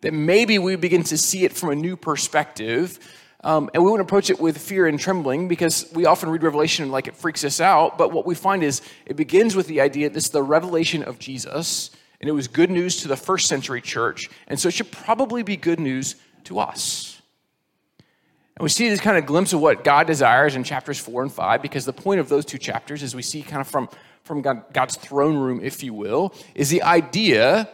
That 0.02 0.12
maybe 0.12 0.58
we 0.58 0.76
begin 0.76 1.02
to 1.04 1.16
see 1.16 1.44
it 1.44 1.52
from 1.54 1.70
a 1.70 1.74
new 1.74 1.96
perspective 1.96 2.98
um, 3.42 3.70
and 3.72 3.82
we 3.82 3.90
wouldn't 3.90 4.06
approach 4.06 4.28
it 4.28 4.38
with 4.38 4.58
fear 4.58 4.86
and 4.86 5.00
trembling 5.00 5.48
because 5.48 5.90
we 5.94 6.04
often 6.04 6.28
read 6.28 6.42
Revelation 6.42 6.90
like 6.90 7.08
it 7.08 7.16
freaks 7.16 7.42
us 7.44 7.60
out. 7.60 7.96
But 7.96 8.12
what 8.12 8.26
we 8.26 8.34
find 8.34 8.62
is 8.62 8.82
it 9.06 9.16
begins 9.16 9.56
with 9.56 9.66
the 9.66 9.80
idea 9.80 10.08
that 10.08 10.14
this 10.14 10.26
is 10.26 10.30
the 10.30 10.42
revelation 10.42 11.02
of 11.02 11.18
Jesus, 11.18 11.90
and 12.20 12.28
it 12.28 12.32
was 12.32 12.48
good 12.48 12.70
news 12.70 12.96
to 12.98 13.08
the 13.08 13.16
first 13.16 13.46
century 13.48 13.80
church. 13.80 14.28
And 14.46 14.60
so 14.60 14.68
it 14.68 14.74
should 14.74 14.90
probably 14.90 15.42
be 15.42 15.56
good 15.56 15.80
news 15.80 16.16
to 16.44 16.58
us. 16.58 17.22
And 18.56 18.62
we 18.62 18.68
see 18.68 18.90
this 18.90 19.00
kind 19.00 19.16
of 19.16 19.24
glimpse 19.24 19.54
of 19.54 19.60
what 19.62 19.84
God 19.84 20.06
desires 20.06 20.54
in 20.54 20.62
chapters 20.62 20.98
four 20.98 21.22
and 21.22 21.32
five 21.32 21.62
because 21.62 21.86
the 21.86 21.94
point 21.94 22.20
of 22.20 22.28
those 22.28 22.44
two 22.44 22.58
chapters, 22.58 23.02
as 23.02 23.14
we 23.14 23.22
see 23.22 23.40
kind 23.40 23.62
of 23.62 23.68
from, 23.68 23.88
from 24.22 24.42
God, 24.42 24.64
God's 24.74 24.98
throne 24.98 25.38
room, 25.38 25.60
if 25.62 25.82
you 25.82 25.94
will, 25.94 26.34
is 26.54 26.68
the 26.68 26.82
idea 26.82 27.70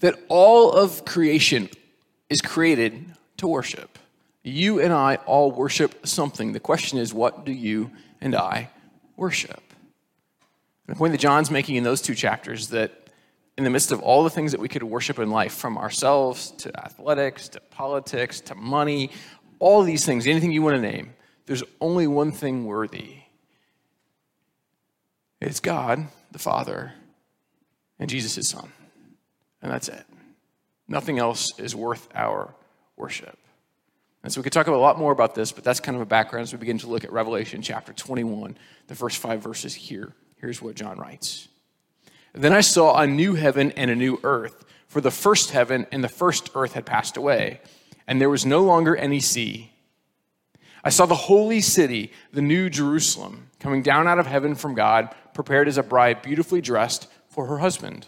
that 0.00 0.14
all 0.28 0.72
of 0.72 1.06
creation 1.06 1.70
is 2.28 2.42
created 2.42 3.14
to 3.38 3.46
worship. 3.46 3.91
You 4.42 4.80
and 4.80 4.92
I 4.92 5.16
all 5.26 5.52
worship 5.52 6.06
something. 6.06 6.52
The 6.52 6.60
question 6.60 6.98
is, 6.98 7.14
what 7.14 7.44
do 7.44 7.52
you 7.52 7.90
and 8.20 8.34
I 8.34 8.70
worship? 9.16 9.60
the 10.86 10.98
point 10.98 11.12
that 11.12 11.18
John's 11.18 11.50
making 11.50 11.76
in 11.76 11.84
those 11.84 12.02
two 12.02 12.14
chapters 12.14 12.68
that 12.68 12.92
in 13.56 13.64
the 13.64 13.70
midst 13.70 13.92
of 13.92 14.00
all 14.02 14.24
the 14.24 14.30
things 14.30 14.52
that 14.52 14.60
we 14.60 14.68
could 14.68 14.82
worship 14.82 15.18
in 15.18 15.30
life, 15.30 15.54
from 15.54 15.78
ourselves 15.78 16.50
to 16.52 16.76
athletics 16.78 17.48
to 17.48 17.60
politics 17.60 18.40
to 18.40 18.54
money, 18.54 19.10
all 19.58 19.82
these 19.82 20.04
things, 20.04 20.26
anything 20.26 20.52
you 20.52 20.62
want 20.62 20.74
to 20.76 20.80
name, 20.80 21.14
there's 21.46 21.62
only 21.80 22.06
one 22.06 22.32
thing 22.32 22.64
worthy. 22.64 23.16
It's 25.40 25.60
God, 25.60 26.08
the 26.30 26.38
Father, 26.38 26.92
and 27.98 28.08
Jesus, 28.08 28.34
his 28.34 28.48
Son. 28.48 28.72
And 29.60 29.70
that's 29.70 29.88
it. 29.88 30.04
Nothing 30.88 31.18
else 31.18 31.58
is 31.58 31.74
worth 31.74 32.08
our 32.14 32.54
worship. 32.96 33.38
And 34.22 34.32
so 34.32 34.40
we 34.40 34.44
could 34.44 34.52
talk 34.52 34.68
a 34.68 34.72
lot 34.72 34.98
more 34.98 35.12
about 35.12 35.34
this, 35.34 35.50
but 35.50 35.64
that's 35.64 35.80
kind 35.80 35.96
of 35.96 36.02
a 36.02 36.06
background 36.06 36.44
as 36.44 36.52
we 36.52 36.58
begin 36.58 36.78
to 36.78 36.86
look 36.86 37.04
at 37.04 37.12
Revelation 37.12 37.60
chapter 37.60 37.92
21, 37.92 38.56
the 38.86 38.94
first 38.94 39.18
five 39.18 39.42
verses 39.42 39.74
here. 39.74 40.12
Here's 40.36 40.62
what 40.62 40.76
John 40.76 40.96
writes 40.98 41.48
Then 42.32 42.52
I 42.52 42.60
saw 42.60 42.98
a 43.00 43.06
new 43.06 43.34
heaven 43.34 43.72
and 43.72 43.90
a 43.90 43.96
new 43.96 44.20
earth, 44.22 44.64
for 44.86 45.00
the 45.00 45.10
first 45.10 45.50
heaven 45.50 45.86
and 45.90 46.04
the 46.04 46.08
first 46.08 46.50
earth 46.54 46.74
had 46.74 46.86
passed 46.86 47.16
away, 47.16 47.60
and 48.06 48.20
there 48.20 48.30
was 48.30 48.46
no 48.46 48.62
longer 48.62 48.94
any 48.94 49.20
sea. 49.20 49.72
I 50.84 50.90
saw 50.90 51.06
the 51.06 51.14
holy 51.14 51.60
city, 51.60 52.12
the 52.32 52.42
new 52.42 52.68
Jerusalem, 52.68 53.50
coming 53.60 53.82
down 53.82 54.08
out 54.08 54.18
of 54.18 54.26
heaven 54.26 54.54
from 54.54 54.74
God, 54.74 55.14
prepared 55.32 55.68
as 55.68 55.78
a 55.78 55.82
bride 55.82 56.22
beautifully 56.22 56.60
dressed 56.60 57.08
for 57.28 57.46
her 57.46 57.58
husband. 57.58 58.06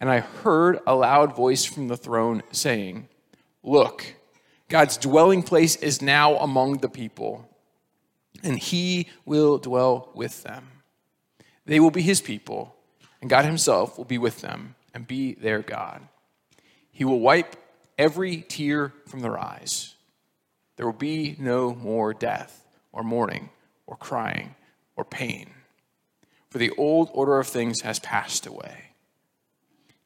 And 0.00 0.10
I 0.10 0.20
heard 0.20 0.80
a 0.86 0.94
loud 0.94 1.34
voice 1.34 1.64
from 1.64 1.88
the 1.88 1.96
throne 1.96 2.42
saying, 2.50 3.08
Look, 3.62 4.16
God's 4.68 4.96
dwelling 4.96 5.42
place 5.42 5.76
is 5.76 6.00
now 6.00 6.36
among 6.36 6.78
the 6.78 6.88
people, 6.88 7.48
and 8.42 8.58
he 8.58 9.08
will 9.24 9.58
dwell 9.58 10.10
with 10.14 10.42
them. 10.42 10.68
They 11.66 11.80
will 11.80 11.90
be 11.90 12.02
his 12.02 12.20
people, 12.20 12.74
and 13.20 13.30
God 13.30 13.44
himself 13.44 13.96
will 13.96 14.04
be 14.04 14.18
with 14.18 14.40
them 14.40 14.74
and 14.92 15.06
be 15.06 15.34
their 15.34 15.60
God. 15.60 16.02
He 16.90 17.04
will 17.04 17.20
wipe 17.20 17.56
every 17.98 18.42
tear 18.42 18.92
from 19.06 19.20
their 19.20 19.38
eyes. 19.38 19.94
There 20.76 20.86
will 20.86 20.92
be 20.92 21.36
no 21.38 21.74
more 21.74 22.12
death, 22.14 22.66
or 22.92 23.02
mourning, 23.02 23.50
or 23.86 23.96
crying, 23.96 24.54
or 24.96 25.04
pain, 25.04 25.50
for 26.48 26.58
the 26.58 26.70
old 26.78 27.10
order 27.12 27.38
of 27.38 27.46
things 27.46 27.82
has 27.82 27.98
passed 27.98 28.46
away. 28.46 28.90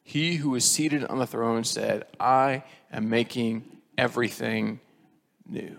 He 0.02 0.36
who 0.36 0.54
is 0.54 0.64
seated 0.64 1.04
on 1.04 1.18
the 1.18 1.26
throne 1.26 1.64
said, 1.64 2.06
I 2.18 2.64
am 2.90 3.10
making 3.10 3.77
everything 3.98 4.80
new. 5.46 5.76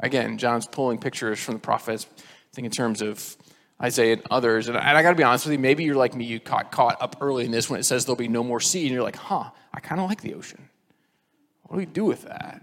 Again, 0.00 0.38
John's 0.38 0.66
pulling 0.66 0.98
pictures 0.98 1.40
from 1.40 1.54
the 1.54 1.60
prophets, 1.60 2.06
I 2.16 2.54
think 2.54 2.66
in 2.66 2.70
terms 2.70 3.02
of 3.02 3.36
Isaiah 3.82 4.14
and 4.14 4.22
others. 4.30 4.68
And 4.68 4.78
I, 4.78 4.96
I 4.96 5.02
got 5.02 5.10
to 5.10 5.16
be 5.16 5.24
honest 5.24 5.44
with 5.44 5.52
you, 5.52 5.58
maybe 5.58 5.84
you're 5.84 5.96
like 5.96 6.14
me, 6.14 6.24
you 6.24 6.40
caught 6.40 6.70
caught 6.70 7.02
up 7.02 7.16
early 7.20 7.44
in 7.44 7.50
this 7.50 7.68
when 7.68 7.80
it 7.80 7.82
says 7.82 8.04
there'll 8.04 8.16
be 8.16 8.28
no 8.28 8.44
more 8.44 8.60
sea, 8.60 8.86
and 8.86 8.94
you're 8.94 9.02
like, 9.02 9.16
huh, 9.16 9.50
I 9.74 9.80
kind 9.80 10.00
of 10.00 10.08
like 10.08 10.22
the 10.22 10.34
ocean. 10.34 10.68
What 11.64 11.76
do 11.76 11.78
we 11.80 11.86
do 11.86 12.04
with 12.04 12.22
that? 12.22 12.62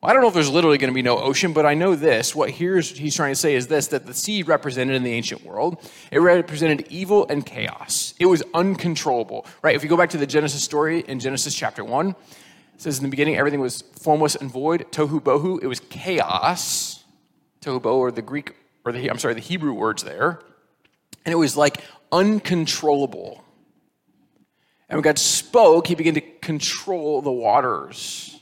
Well, 0.00 0.10
I 0.10 0.14
don't 0.14 0.22
know 0.22 0.28
if 0.28 0.34
there's 0.34 0.50
literally 0.50 0.78
going 0.78 0.90
to 0.90 0.94
be 0.94 1.02
no 1.02 1.18
ocean, 1.18 1.52
but 1.52 1.66
I 1.66 1.74
know 1.74 1.94
this. 1.94 2.34
What 2.34 2.48
here's 2.50 2.96
he's 2.96 3.14
trying 3.14 3.32
to 3.32 3.36
say 3.36 3.54
is 3.54 3.66
this 3.66 3.88
that 3.88 4.06
the 4.06 4.14
sea 4.14 4.42
represented 4.42 4.96
in 4.96 5.02
the 5.02 5.12
ancient 5.12 5.44
world, 5.44 5.90
it 6.10 6.20
represented 6.20 6.86
evil 6.88 7.26
and 7.28 7.44
chaos. 7.44 8.14
It 8.18 8.26
was 8.26 8.42
uncontrollable. 8.54 9.44
Right? 9.62 9.76
If 9.76 9.82
you 9.82 9.90
go 9.90 9.98
back 9.98 10.10
to 10.10 10.18
the 10.18 10.26
Genesis 10.26 10.64
story 10.64 11.00
in 11.00 11.20
Genesis 11.20 11.54
chapter 11.54 11.84
1, 11.84 12.14
says 12.80 12.98
in 12.98 13.04
the 13.04 13.10
beginning 13.10 13.36
everything 13.36 13.60
was 13.60 13.82
formless 13.82 14.34
and 14.34 14.50
void, 14.50 14.86
tohu 14.90 15.20
bohu, 15.20 15.62
it 15.62 15.66
was 15.66 15.80
chaos. 15.80 17.04
Tohu 17.60 17.80
bohu 17.80 17.96
or 17.96 18.10
the 18.10 18.22
Greek 18.22 18.54
or 18.84 18.92
the 18.92 19.10
I'm 19.10 19.18
sorry, 19.18 19.34
the 19.34 19.40
Hebrew 19.40 19.72
words 19.72 20.02
there. 20.02 20.40
And 21.24 21.32
it 21.32 21.36
was 21.36 21.56
like 21.56 21.82
uncontrollable. 22.10 23.44
And 24.88 24.96
when 24.96 25.02
God 25.02 25.18
spoke, 25.18 25.86
he 25.86 25.94
began 25.94 26.14
to 26.14 26.20
control 26.20 27.22
the 27.22 27.30
waters. 27.30 28.40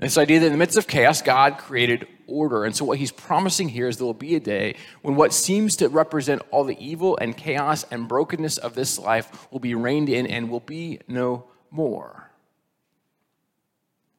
This 0.00 0.18
idea 0.18 0.40
that 0.40 0.46
in 0.46 0.52
the 0.52 0.58
midst 0.58 0.76
of 0.76 0.86
chaos, 0.86 1.22
God 1.22 1.56
created 1.56 2.06
order. 2.26 2.64
And 2.64 2.76
so, 2.76 2.84
what 2.84 2.98
he's 2.98 3.12
promising 3.12 3.70
here 3.70 3.88
is 3.88 3.96
there 3.96 4.04
will 4.04 4.12
be 4.12 4.34
a 4.34 4.40
day 4.40 4.74
when 5.02 5.14
what 5.14 5.32
seems 5.32 5.76
to 5.76 5.88
represent 5.88 6.42
all 6.50 6.64
the 6.64 6.76
evil 6.84 7.16
and 7.16 7.36
chaos 7.36 7.86
and 7.90 8.06
brokenness 8.06 8.58
of 8.58 8.74
this 8.74 8.98
life 8.98 9.50
will 9.50 9.60
be 9.60 9.74
reined 9.74 10.08
in 10.10 10.26
and 10.26 10.50
will 10.50 10.60
be 10.60 11.00
no 11.08 11.44
more. 11.70 12.23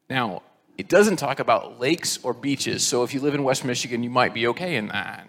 Now, 0.08 0.42
it 0.78 0.88
doesn't 0.88 1.16
talk 1.16 1.40
about 1.40 1.80
lakes 1.80 2.18
or 2.22 2.32
beaches, 2.32 2.86
so 2.86 3.02
if 3.02 3.14
you 3.14 3.20
live 3.20 3.34
in 3.34 3.42
West 3.42 3.64
Michigan, 3.64 4.02
you 4.02 4.10
might 4.10 4.34
be 4.34 4.46
okay 4.48 4.76
in 4.76 4.88
that. 4.88 5.26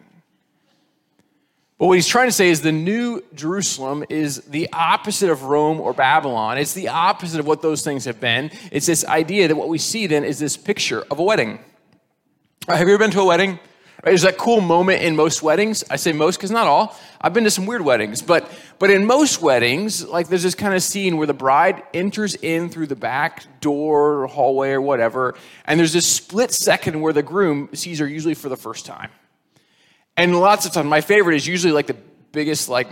But 1.77 1.87
what 1.87 1.93
he's 1.93 2.07
trying 2.07 2.27
to 2.27 2.33
say 2.33 2.49
is 2.49 2.61
the 2.61 2.71
new 2.71 3.23
Jerusalem 3.35 4.03
is 4.09 4.41
the 4.41 4.67
opposite 4.73 5.29
of 5.29 5.43
Rome 5.43 5.79
or 5.79 5.93
Babylon. 5.93 6.57
It's 6.57 6.73
the 6.73 6.87
opposite 6.87 7.39
of 7.39 7.45
what 7.45 7.61
those 7.61 7.83
things 7.83 8.05
have 8.05 8.19
been. 8.19 8.49
It's 8.71 8.87
this 8.87 9.05
idea 9.05 9.47
that 9.47 9.55
what 9.55 9.69
we 9.69 9.77
see 9.77 10.07
then 10.07 10.23
is 10.23 10.39
this 10.39 10.57
picture 10.57 11.03
of 11.11 11.19
a 11.19 11.23
wedding. 11.23 11.59
Have 12.67 12.87
you 12.87 12.95
ever 12.95 13.03
been 13.03 13.11
to 13.11 13.21
a 13.21 13.25
wedding? 13.25 13.59
Right, 14.03 14.11
there's 14.11 14.21
that 14.21 14.37
cool 14.37 14.61
moment 14.61 15.01
in 15.01 15.15
most 15.15 15.41
weddings. 15.41 15.83
I 15.89 15.95
say 15.95 16.13
most 16.13 16.37
because 16.37 16.51
not 16.51 16.67
all. 16.67 16.95
I've 17.19 17.33
been 17.33 17.45
to 17.45 17.51
some 17.51 17.65
weird 17.65 17.81
weddings, 17.81 18.21
but 18.21 18.49
but 18.77 18.91
in 18.91 19.05
most 19.05 19.41
weddings, 19.41 20.05
like 20.05 20.27
there's 20.27 20.43
this 20.43 20.53
kind 20.53 20.75
of 20.75 20.83
scene 20.83 21.17
where 21.17 21.25
the 21.25 21.33
bride 21.33 21.81
enters 21.95 22.35
in 22.35 22.69
through 22.69 22.87
the 22.87 22.95
back 22.95 23.43
door 23.59 24.23
or 24.23 24.27
hallway 24.27 24.69
or 24.69 24.81
whatever, 24.81 25.33
and 25.65 25.79
there's 25.79 25.93
this 25.93 26.05
split 26.05 26.51
second 26.51 27.01
where 27.01 27.11
the 27.11 27.23
groom 27.23 27.69
sees 27.73 27.97
her 27.97 28.07
usually 28.07 28.35
for 28.35 28.49
the 28.49 28.55
first 28.55 28.85
time. 28.85 29.09
And 30.15 30.39
lots 30.39 30.65
of 30.67 30.73
times, 30.73 30.87
my 30.87 31.01
favorite 31.01 31.35
is 31.35 31.47
usually 31.47 31.73
like 31.73 31.87
the 31.87 31.97
biggest, 32.31 32.69
like 32.69 32.87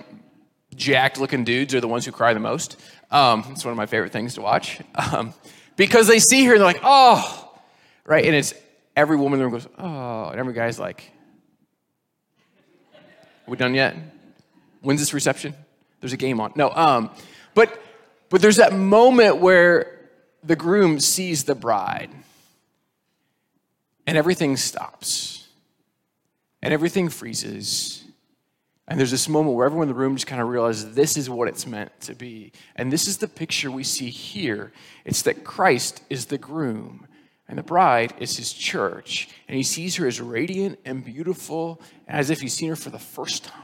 jacked 0.76 1.20
looking 1.20 1.44
dudes 1.44 1.74
are 1.76 1.82
the 1.82 1.88
ones 1.88 2.06
who 2.06 2.12
cry 2.12 2.34
the 2.34 2.40
most. 2.40 2.80
Um, 3.12 3.46
it's 3.52 3.64
one 3.64 3.72
of 3.72 3.78
my 3.78 3.86
favorite 3.86 4.12
things 4.12 4.36
to 4.36 4.42
watch 4.42 4.80
um, 4.96 5.34
because 5.76 6.08
they 6.08 6.20
see 6.20 6.46
her 6.46 6.54
and 6.54 6.62
they're 6.62 6.68
like, 6.68 6.82
oh, 6.84 7.60
right. 8.06 8.26
And 8.26 8.36
it's 8.36 8.54
every 8.96 9.18
woman 9.18 9.34
in 9.34 9.40
the 9.40 9.46
room 9.46 9.54
goes, 9.54 9.68
oh, 9.78 10.30
and 10.30 10.40
every 10.40 10.54
guy's 10.54 10.80
like, 10.80 11.12
are 12.94 13.52
we 13.52 13.58
done 13.58 13.76
yet? 13.76 13.96
When's 14.82 15.00
this 15.00 15.14
reception? 15.14 15.54
There's 16.00 16.14
a 16.14 16.18
game 16.18 16.40
on. 16.40 16.54
No, 16.56 16.70
um, 16.72 17.12
but 17.54 17.82
but 18.30 18.42
there's 18.42 18.58
that 18.58 18.74
moment 18.74 19.38
where 19.38 20.10
the 20.44 20.56
groom 20.56 21.00
sees 21.00 21.44
the 21.44 21.56
bride 21.56 22.12
and 24.06 24.18
everything 24.18 24.58
stops 24.58 25.48
and 26.62 26.74
everything 26.74 27.10
freezes. 27.10 28.04
And 28.88 29.00
there's 29.00 29.12
this 29.12 29.28
moment 29.28 29.56
where 29.56 29.66
everyone 29.66 29.88
in 29.88 29.96
the 29.96 30.00
room 30.00 30.16
just 30.16 30.28
kind 30.28 30.42
of 30.42 30.48
realizes 30.48 30.94
this 30.94 31.18
is 31.18 31.28
what 31.28 31.48
it's 31.48 31.66
meant 31.66 31.92
to 32.02 32.14
be. 32.14 32.52
And 32.76 32.92
this 32.92 33.08
is 33.08 33.18
the 33.18 33.28
picture 33.28 33.72
we 33.72 33.84
see 33.84 34.10
here. 34.10 34.72
It's 35.06 35.24
that 35.24 35.44
Christ 35.44 36.04
is 36.10 36.28
the 36.28 36.38
groom, 36.38 37.08
and 37.48 37.58
the 37.58 37.64
bride 37.64 38.14
is 38.20 38.38
his 38.38 38.52
church. 38.52 39.30
And 39.48 39.56
he 39.56 39.64
sees 39.64 39.96
her 39.98 40.08
as 40.08 40.20
radiant 40.20 40.80
and 40.86 41.06
beautiful, 41.06 41.82
as 42.08 42.30
if 42.30 42.42
he's 42.42 42.54
seen 42.54 42.70
her 42.70 42.76
for 42.76 42.90
the 42.90 43.00
first 43.00 43.44
time. 43.44 43.62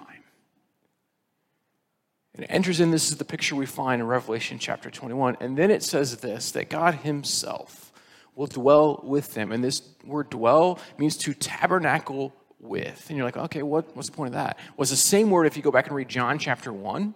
And 2.35 2.45
it 2.45 2.47
enters 2.53 2.79
in, 2.79 2.91
this 2.91 3.11
is 3.11 3.17
the 3.17 3.25
picture 3.25 3.55
we 3.55 3.65
find 3.65 4.01
in 4.01 4.07
Revelation 4.07 4.59
chapter 4.59 4.89
21. 4.89 5.37
And 5.41 5.57
then 5.57 5.71
it 5.71 5.83
says 5.83 6.17
this 6.17 6.51
that 6.51 6.69
God 6.69 6.95
himself 6.95 7.91
will 8.35 8.47
dwell 8.47 9.01
with 9.03 9.33
them. 9.33 9.51
And 9.51 9.63
this 9.63 9.81
word 10.05 10.29
dwell 10.29 10.79
means 10.97 11.17
to 11.17 11.33
tabernacle 11.33 12.33
with. 12.59 13.05
And 13.09 13.17
you're 13.17 13.25
like, 13.25 13.37
okay, 13.37 13.63
what, 13.63 13.95
what's 13.95 14.09
the 14.09 14.15
point 14.15 14.29
of 14.29 14.33
that? 14.35 14.57
Well, 14.77 14.83
it's 14.83 14.91
the 14.91 14.97
same 14.97 15.29
word 15.29 15.47
if 15.47 15.57
you 15.57 15.63
go 15.63 15.71
back 15.71 15.87
and 15.87 15.95
read 15.95 16.07
John 16.07 16.39
chapter 16.39 16.71
1, 16.71 17.13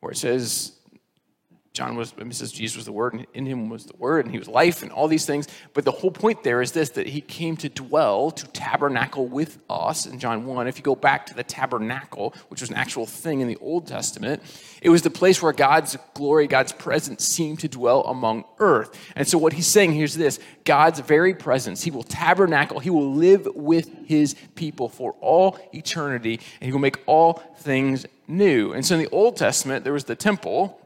where 0.00 0.12
it 0.12 0.18
says, 0.18 0.77
John 1.72 1.96
was, 1.96 2.12
it 2.18 2.34
says 2.34 2.50
Jesus 2.50 2.76
was 2.76 2.86
the 2.86 2.92
Word, 2.92 3.14
and 3.14 3.26
in 3.34 3.46
him 3.46 3.68
was 3.68 3.84
the 3.84 3.96
Word, 3.96 4.24
and 4.24 4.32
he 4.32 4.38
was 4.38 4.48
life, 4.48 4.82
and 4.82 4.90
all 4.90 5.06
these 5.06 5.26
things. 5.26 5.46
But 5.74 5.84
the 5.84 5.92
whole 5.92 6.10
point 6.10 6.42
there 6.42 6.60
is 6.60 6.72
this 6.72 6.90
that 6.90 7.06
he 7.06 7.20
came 7.20 7.56
to 7.58 7.68
dwell, 7.68 8.30
to 8.32 8.46
tabernacle 8.48 9.26
with 9.26 9.58
us 9.70 10.04
in 10.06 10.18
John 10.18 10.44
1. 10.44 10.66
If 10.66 10.76
you 10.76 10.82
go 10.82 10.96
back 10.96 11.26
to 11.26 11.34
the 11.34 11.44
tabernacle, 11.44 12.34
which 12.48 12.60
was 12.60 12.70
an 12.70 12.76
actual 12.76 13.06
thing 13.06 13.40
in 13.40 13.48
the 13.48 13.56
Old 13.58 13.86
Testament, 13.86 14.42
it 14.82 14.90
was 14.90 15.02
the 15.02 15.10
place 15.10 15.40
where 15.40 15.52
God's 15.52 15.96
glory, 16.14 16.48
God's 16.48 16.72
presence 16.72 17.24
seemed 17.24 17.60
to 17.60 17.68
dwell 17.68 18.02
among 18.02 18.44
earth. 18.58 18.98
And 19.14 19.28
so 19.28 19.38
what 19.38 19.52
he's 19.52 19.66
saying 19.68 19.92
here's 19.92 20.14
this 20.14 20.40
God's 20.64 21.00
very 21.00 21.34
presence, 21.34 21.82
he 21.82 21.90
will 21.90 22.02
tabernacle, 22.02 22.80
he 22.80 22.90
will 22.90 23.14
live 23.14 23.46
with 23.54 23.90
his 24.06 24.34
people 24.56 24.88
for 24.88 25.12
all 25.20 25.58
eternity, 25.72 26.40
and 26.60 26.66
he 26.66 26.72
will 26.72 26.80
make 26.80 26.98
all 27.06 27.34
things 27.58 28.04
new. 28.26 28.72
And 28.72 28.84
so 28.84 28.96
in 28.96 29.00
the 29.00 29.10
Old 29.10 29.36
Testament, 29.36 29.84
there 29.84 29.92
was 29.92 30.04
the 30.04 30.16
temple 30.16 30.80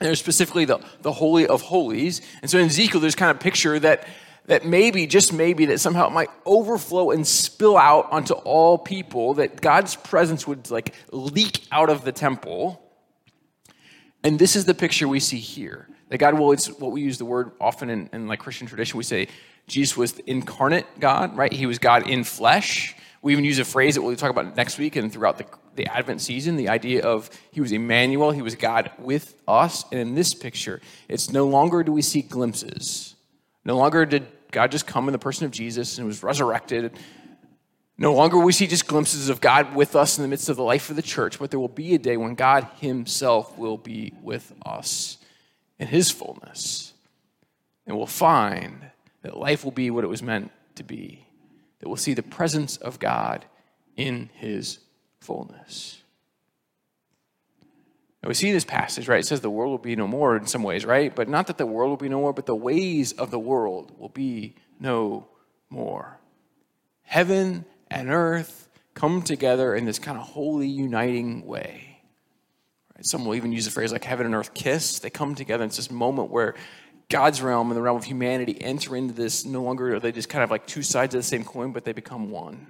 there's 0.00 0.18
specifically 0.18 0.64
the, 0.64 0.80
the 1.02 1.12
Holy 1.12 1.46
of 1.46 1.62
Holies. 1.62 2.22
And 2.42 2.50
so 2.50 2.58
in 2.58 2.66
Ezekiel, 2.66 3.00
there's 3.00 3.14
kind 3.14 3.30
of 3.30 3.38
picture 3.38 3.78
that, 3.78 4.06
that 4.46 4.64
maybe, 4.64 5.06
just 5.06 5.32
maybe, 5.32 5.66
that 5.66 5.78
somehow 5.78 6.08
it 6.08 6.12
might 6.12 6.30
overflow 6.46 7.10
and 7.10 7.26
spill 7.26 7.76
out 7.76 8.10
onto 8.10 8.34
all 8.34 8.78
people, 8.78 9.34
that 9.34 9.60
God's 9.60 9.96
presence 9.96 10.46
would 10.46 10.70
like 10.70 10.94
leak 11.12 11.66
out 11.70 11.90
of 11.90 12.04
the 12.04 12.12
temple. 12.12 12.82
And 14.24 14.38
this 14.38 14.56
is 14.56 14.64
the 14.64 14.74
picture 14.74 15.06
we 15.06 15.20
see 15.20 15.38
here. 15.38 15.86
That 16.08 16.18
God 16.18 16.38
will, 16.38 16.52
it's 16.52 16.68
what 16.68 16.92
we 16.92 17.02
use 17.02 17.18
the 17.18 17.24
word 17.24 17.52
often 17.60 17.88
in, 17.90 18.10
in 18.12 18.26
like 18.26 18.40
Christian 18.40 18.66
tradition, 18.66 18.98
we 18.98 19.04
say 19.04 19.28
Jesus 19.68 19.96
was 19.96 20.12
the 20.14 20.28
incarnate 20.28 20.86
God, 20.98 21.36
right? 21.36 21.52
He 21.52 21.66
was 21.66 21.78
God 21.78 22.08
in 22.08 22.24
flesh. 22.24 22.96
We 23.22 23.32
even 23.32 23.44
use 23.44 23.58
a 23.58 23.64
phrase 23.64 23.94
that 23.94 24.02
we'll 24.02 24.16
talk 24.16 24.30
about 24.30 24.56
next 24.56 24.78
week 24.78 24.96
and 24.96 25.12
throughout 25.12 25.38
the, 25.38 25.44
the 25.76 25.86
Advent 25.86 26.20
season 26.20 26.56
the 26.56 26.68
idea 26.68 27.02
of 27.02 27.30
he 27.50 27.60
was 27.60 27.72
Emmanuel, 27.72 28.30
he 28.30 28.42
was 28.42 28.54
God 28.54 28.90
with 28.98 29.34
us. 29.46 29.84
And 29.90 30.00
in 30.00 30.14
this 30.14 30.34
picture, 30.34 30.80
it's 31.08 31.30
no 31.30 31.46
longer 31.46 31.82
do 31.82 31.92
we 31.92 32.02
see 32.02 32.22
glimpses. 32.22 33.14
No 33.64 33.76
longer 33.76 34.04
did 34.06 34.26
God 34.50 34.70
just 34.72 34.86
come 34.86 35.08
in 35.08 35.12
the 35.12 35.18
person 35.18 35.44
of 35.44 35.50
Jesus 35.50 35.98
and 35.98 36.06
was 36.06 36.22
resurrected. 36.22 36.92
No 37.98 38.14
longer 38.14 38.38
we 38.38 38.52
see 38.52 38.66
just 38.66 38.86
glimpses 38.86 39.28
of 39.28 39.40
God 39.40 39.74
with 39.74 39.94
us 39.94 40.18
in 40.18 40.22
the 40.22 40.28
midst 40.28 40.48
of 40.48 40.56
the 40.56 40.62
life 40.62 40.90
of 40.90 40.96
the 40.96 41.02
church, 41.02 41.38
but 41.38 41.50
there 41.50 41.60
will 41.60 41.68
be 41.68 41.94
a 41.94 41.98
day 41.98 42.16
when 42.16 42.34
God 42.34 42.66
Himself 42.80 43.56
will 43.58 43.76
be 43.76 44.14
with 44.22 44.52
us 44.64 45.18
in 45.78 45.86
His 45.86 46.10
fullness. 46.10 46.94
And 47.86 47.96
we'll 47.96 48.06
find 48.06 48.90
that 49.22 49.36
life 49.36 49.64
will 49.64 49.72
be 49.72 49.90
what 49.90 50.04
it 50.04 50.08
was 50.08 50.22
meant 50.22 50.50
to 50.76 50.82
be 50.82 51.26
that 51.80 51.88
we'll 51.88 51.96
see 51.96 52.14
the 52.14 52.22
presence 52.22 52.76
of 52.76 52.98
God 52.98 53.44
in 53.96 54.30
his 54.34 54.78
fullness. 55.20 56.02
Now 58.22 58.28
we 58.28 58.34
see 58.34 58.52
this 58.52 58.64
passage, 58.64 59.08
right? 59.08 59.20
It 59.20 59.26
says 59.26 59.40
the 59.40 59.50
world 59.50 59.70
will 59.70 59.78
be 59.78 59.96
no 59.96 60.06
more 60.06 60.36
in 60.36 60.46
some 60.46 60.62
ways, 60.62 60.84
right? 60.84 61.14
But 61.14 61.28
not 61.28 61.46
that 61.46 61.56
the 61.56 61.66
world 61.66 61.90
will 61.90 61.96
be 61.96 62.08
no 62.08 62.20
more, 62.20 62.32
but 62.32 62.46
the 62.46 62.54
ways 62.54 63.12
of 63.12 63.30
the 63.30 63.38
world 63.38 63.92
will 63.98 64.10
be 64.10 64.56
no 64.78 65.26
more. 65.70 66.18
Heaven 67.02 67.64
and 67.90 68.10
earth 68.10 68.68
come 68.94 69.22
together 69.22 69.74
in 69.74 69.86
this 69.86 69.98
kind 69.98 70.18
of 70.18 70.24
holy, 70.24 70.68
uniting 70.68 71.46
way. 71.46 72.02
Right? 72.94 73.06
Some 73.06 73.24
will 73.24 73.34
even 73.34 73.52
use 73.52 73.64
the 73.64 73.70
phrase 73.70 73.92
like 73.92 74.04
heaven 74.04 74.26
and 74.26 74.34
earth 74.34 74.52
kiss. 74.52 74.98
They 74.98 75.10
come 75.10 75.34
together. 75.34 75.64
It's 75.64 75.76
this 75.76 75.90
moment 75.90 76.30
where 76.30 76.54
God's 77.08 77.40
realm 77.40 77.70
and 77.70 77.76
the 77.76 77.82
realm 77.82 77.96
of 77.96 78.04
humanity 78.04 78.60
enter 78.60 78.94
into 78.94 79.14
this. 79.14 79.46
No 79.46 79.62
longer 79.62 79.96
are 79.96 80.00
they 80.00 80.12
just 80.12 80.28
kind 80.28 80.44
of 80.44 80.50
like 80.50 80.66
two 80.66 80.82
sides 80.82 81.14
of 81.14 81.20
the 81.20 81.26
same 81.26 81.44
coin, 81.44 81.72
but 81.72 81.84
they 81.84 81.92
become 81.92 82.30
one. 82.30 82.66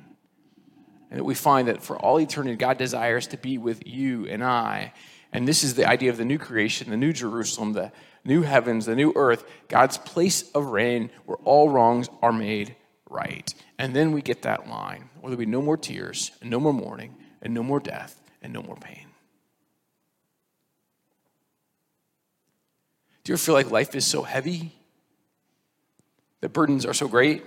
And 1.10 1.18
that 1.18 1.24
we 1.24 1.34
find 1.34 1.68
that 1.68 1.82
for 1.82 1.96
all 1.96 2.20
eternity, 2.20 2.56
God 2.56 2.78
desires 2.78 3.26
to 3.28 3.36
be 3.36 3.58
with 3.58 3.86
you 3.86 4.26
and 4.26 4.44
I. 4.44 4.92
And 5.32 5.46
this 5.46 5.64
is 5.64 5.74
the 5.74 5.88
idea 5.88 6.10
of 6.10 6.16
the 6.16 6.24
new 6.24 6.38
creation, 6.38 6.90
the 6.90 6.96
new 6.96 7.12
Jerusalem, 7.12 7.72
the 7.72 7.92
new 8.24 8.42
heavens, 8.42 8.86
the 8.86 8.96
new 8.96 9.12
earth, 9.16 9.44
God's 9.68 9.98
place 9.98 10.50
of 10.52 10.66
reign 10.66 11.10
where 11.26 11.38
all 11.44 11.68
wrongs 11.68 12.08
are 12.22 12.32
made 12.32 12.76
right. 13.08 13.52
And 13.78 13.94
then 13.94 14.12
we 14.12 14.22
get 14.22 14.42
that 14.42 14.68
line 14.68 15.10
where 15.20 15.30
there'll 15.30 15.38
be 15.38 15.46
no 15.46 15.62
more 15.62 15.76
tears, 15.76 16.30
and 16.40 16.50
no 16.50 16.60
more 16.60 16.72
mourning, 16.72 17.16
and 17.42 17.52
no 17.52 17.62
more 17.62 17.80
death, 17.80 18.20
and 18.42 18.52
no 18.52 18.62
more 18.62 18.76
pain. 18.76 19.06
Do 23.24 23.32
you 23.32 23.34
ever 23.34 23.42
feel 23.42 23.54
like 23.54 23.70
life 23.70 23.94
is 23.94 24.06
so 24.06 24.22
heavy? 24.22 24.72
The 26.40 26.48
burdens 26.48 26.86
are 26.86 26.94
so 26.94 27.06
great? 27.06 27.44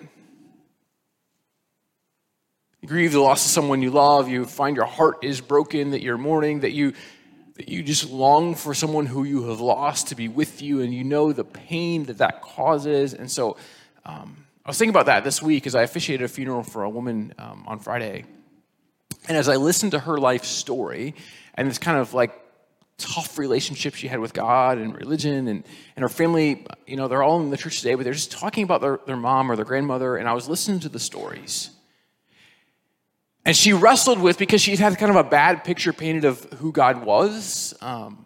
You 2.84 2.90
grieve 2.90 3.14
the 3.14 3.22
loss 3.22 3.46
of 3.46 3.52
someone 3.52 3.82
you 3.82 3.92
love. 3.92 4.28
You 4.28 4.44
find 4.44 4.76
your 4.76 4.86
heart 4.86 5.20
is 5.24 5.40
broken, 5.40 5.92
that 5.92 6.02
you're 6.02 6.18
mourning, 6.18 6.60
that 6.60 6.74
you, 6.74 6.92
that 7.56 7.70
you 7.70 7.82
just 7.82 8.10
long 8.10 8.56
for 8.56 8.74
someone 8.74 9.06
who 9.06 9.24
you 9.24 9.48
have 9.48 9.62
lost 9.62 10.10
to 10.10 10.16
be 10.16 10.28
with 10.28 10.62
you, 10.62 10.82
and 10.82 10.94
you 10.94 11.06
know 11.06 11.32
the 11.32 11.46
pain 11.46 12.04
that 12.08 12.18
that 12.18 12.42
causes. 12.42 13.14
And 13.14 13.32
so 13.32 13.56
um, 14.06 14.36
I 14.66 14.70
was 14.70 14.78
thinking 14.78 14.90
about 14.90 15.06
that 15.06 15.24
this 15.24 15.42
week 15.42 15.66
as 15.66 15.76
I 15.76 15.84
officiated 15.84 16.26
a 16.26 16.28
funeral 16.28 16.62
for 16.62 16.84
a 16.84 16.90
woman 16.90 17.34
um, 17.40 17.64
on 17.68 17.80
Friday. 17.80 18.26
And 19.30 19.38
as 19.38 19.48
I 19.48 19.56
listened 19.56 19.94
to 19.94 20.00
her 20.00 20.18
life 20.18 20.44
story 20.44 21.16
and 21.54 21.70
this 21.70 21.78
kind 21.78 21.98
of 21.98 22.14
like 22.14 22.38
tough 22.98 23.38
relationship 23.38 23.96
she 23.96 24.10
had 24.10 24.20
with 24.20 24.34
God 24.34 24.78
and 24.78 24.94
religion 24.94 25.48
and, 25.48 25.64
and 25.96 26.04
her 26.04 26.10
family, 26.10 26.66
you 26.86 26.98
know, 26.98 27.08
they're 27.08 27.24
all 27.24 27.40
in 27.40 27.50
the 27.50 27.56
church 27.56 27.78
today, 27.78 27.96
but 27.96 28.04
they're 28.04 28.12
just 28.12 28.34
talking 28.34 28.66
about 28.66 28.82
their, 28.82 29.00
their 29.06 29.16
mom 29.16 29.50
or 29.50 29.56
their 29.56 29.64
grandmother. 29.64 30.18
And 30.18 30.28
I 30.28 30.34
was 30.34 30.50
listening 30.50 30.82
to 30.82 30.90
the 30.90 31.00
stories. 31.00 31.70
And 33.46 33.56
she 33.56 33.74
wrestled 33.74 34.20
with, 34.20 34.38
because 34.38 34.62
she 34.62 34.76
had 34.76 34.98
kind 34.98 35.10
of 35.10 35.18
a 35.18 35.24
bad 35.24 35.64
picture 35.64 35.92
painted 35.92 36.24
of 36.24 36.44
who 36.54 36.72
God 36.72 37.04
was. 37.04 37.74
Um, 37.82 38.24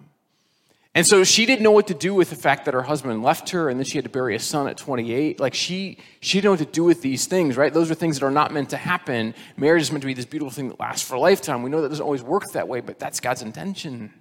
and 0.98 1.06
so 1.06 1.24
she 1.24 1.46
didn't 1.46 1.62
know 1.62 1.72
what 1.72 1.88
to 1.88 1.94
do 1.94 2.16
with 2.16 2.32
the 2.32 2.36
fact 2.36 2.66
that 2.66 2.74
her 2.74 2.82
husband 2.82 3.22
left 3.22 3.52
her 3.52 3.70
and 3.70 3.80
then 3.80 3.86
she 3.86 4.00
had 4.00 4.06
to 4.06 4.10
bury 4.10 4.36
a 4.36 4.40
son 4.40 4.68
at 4.68 4.78
28. 4.78 5.40
Like 5.40 5.54
she, 5.54 6.00
she 6.22 6.38
didn't 6.40 6.46
know 6.46 6.52
what 6.52 6.60
to 6.60 6.66
do 6.66 6.84
with 6.84 7.04
these 7.04 7.28
things, 7.28 7.56
right? 7.56 7.72
Those 7.72 7.92
are 7.92 7.94
things 7.94 8.20
that 8.20 8.26
are 8.26 8.32
not 8.32 8.52
meant 8.52 8.72
to 8.72 8.78
happen. 8.78 9.36
Marriage 9.58 9.84
is 9.84 9.92
meant 9.92 10.02
to 10.02 10.08
be 10.08 10.16
this 10.16 10.26
beautiful 10.26 10.50
thing 10.50 10.70
that 10.70 10.80
lasts 10.80 11.08
for 11.08 11.14
a 11.14 11.20
lifetime. 11.20 11.62
We 11.62 11.70
know 11.70 11.82
that 11.82 11.90
doesn't 11.90 12.04
always 12.04 12.24
work 12.24 12.52
that 12.54 12.68
way, 12.68 12.82
but 12.82 12.98
that's 12.98 13.20
God's 13.20 13.44
intention. 13.44 14.12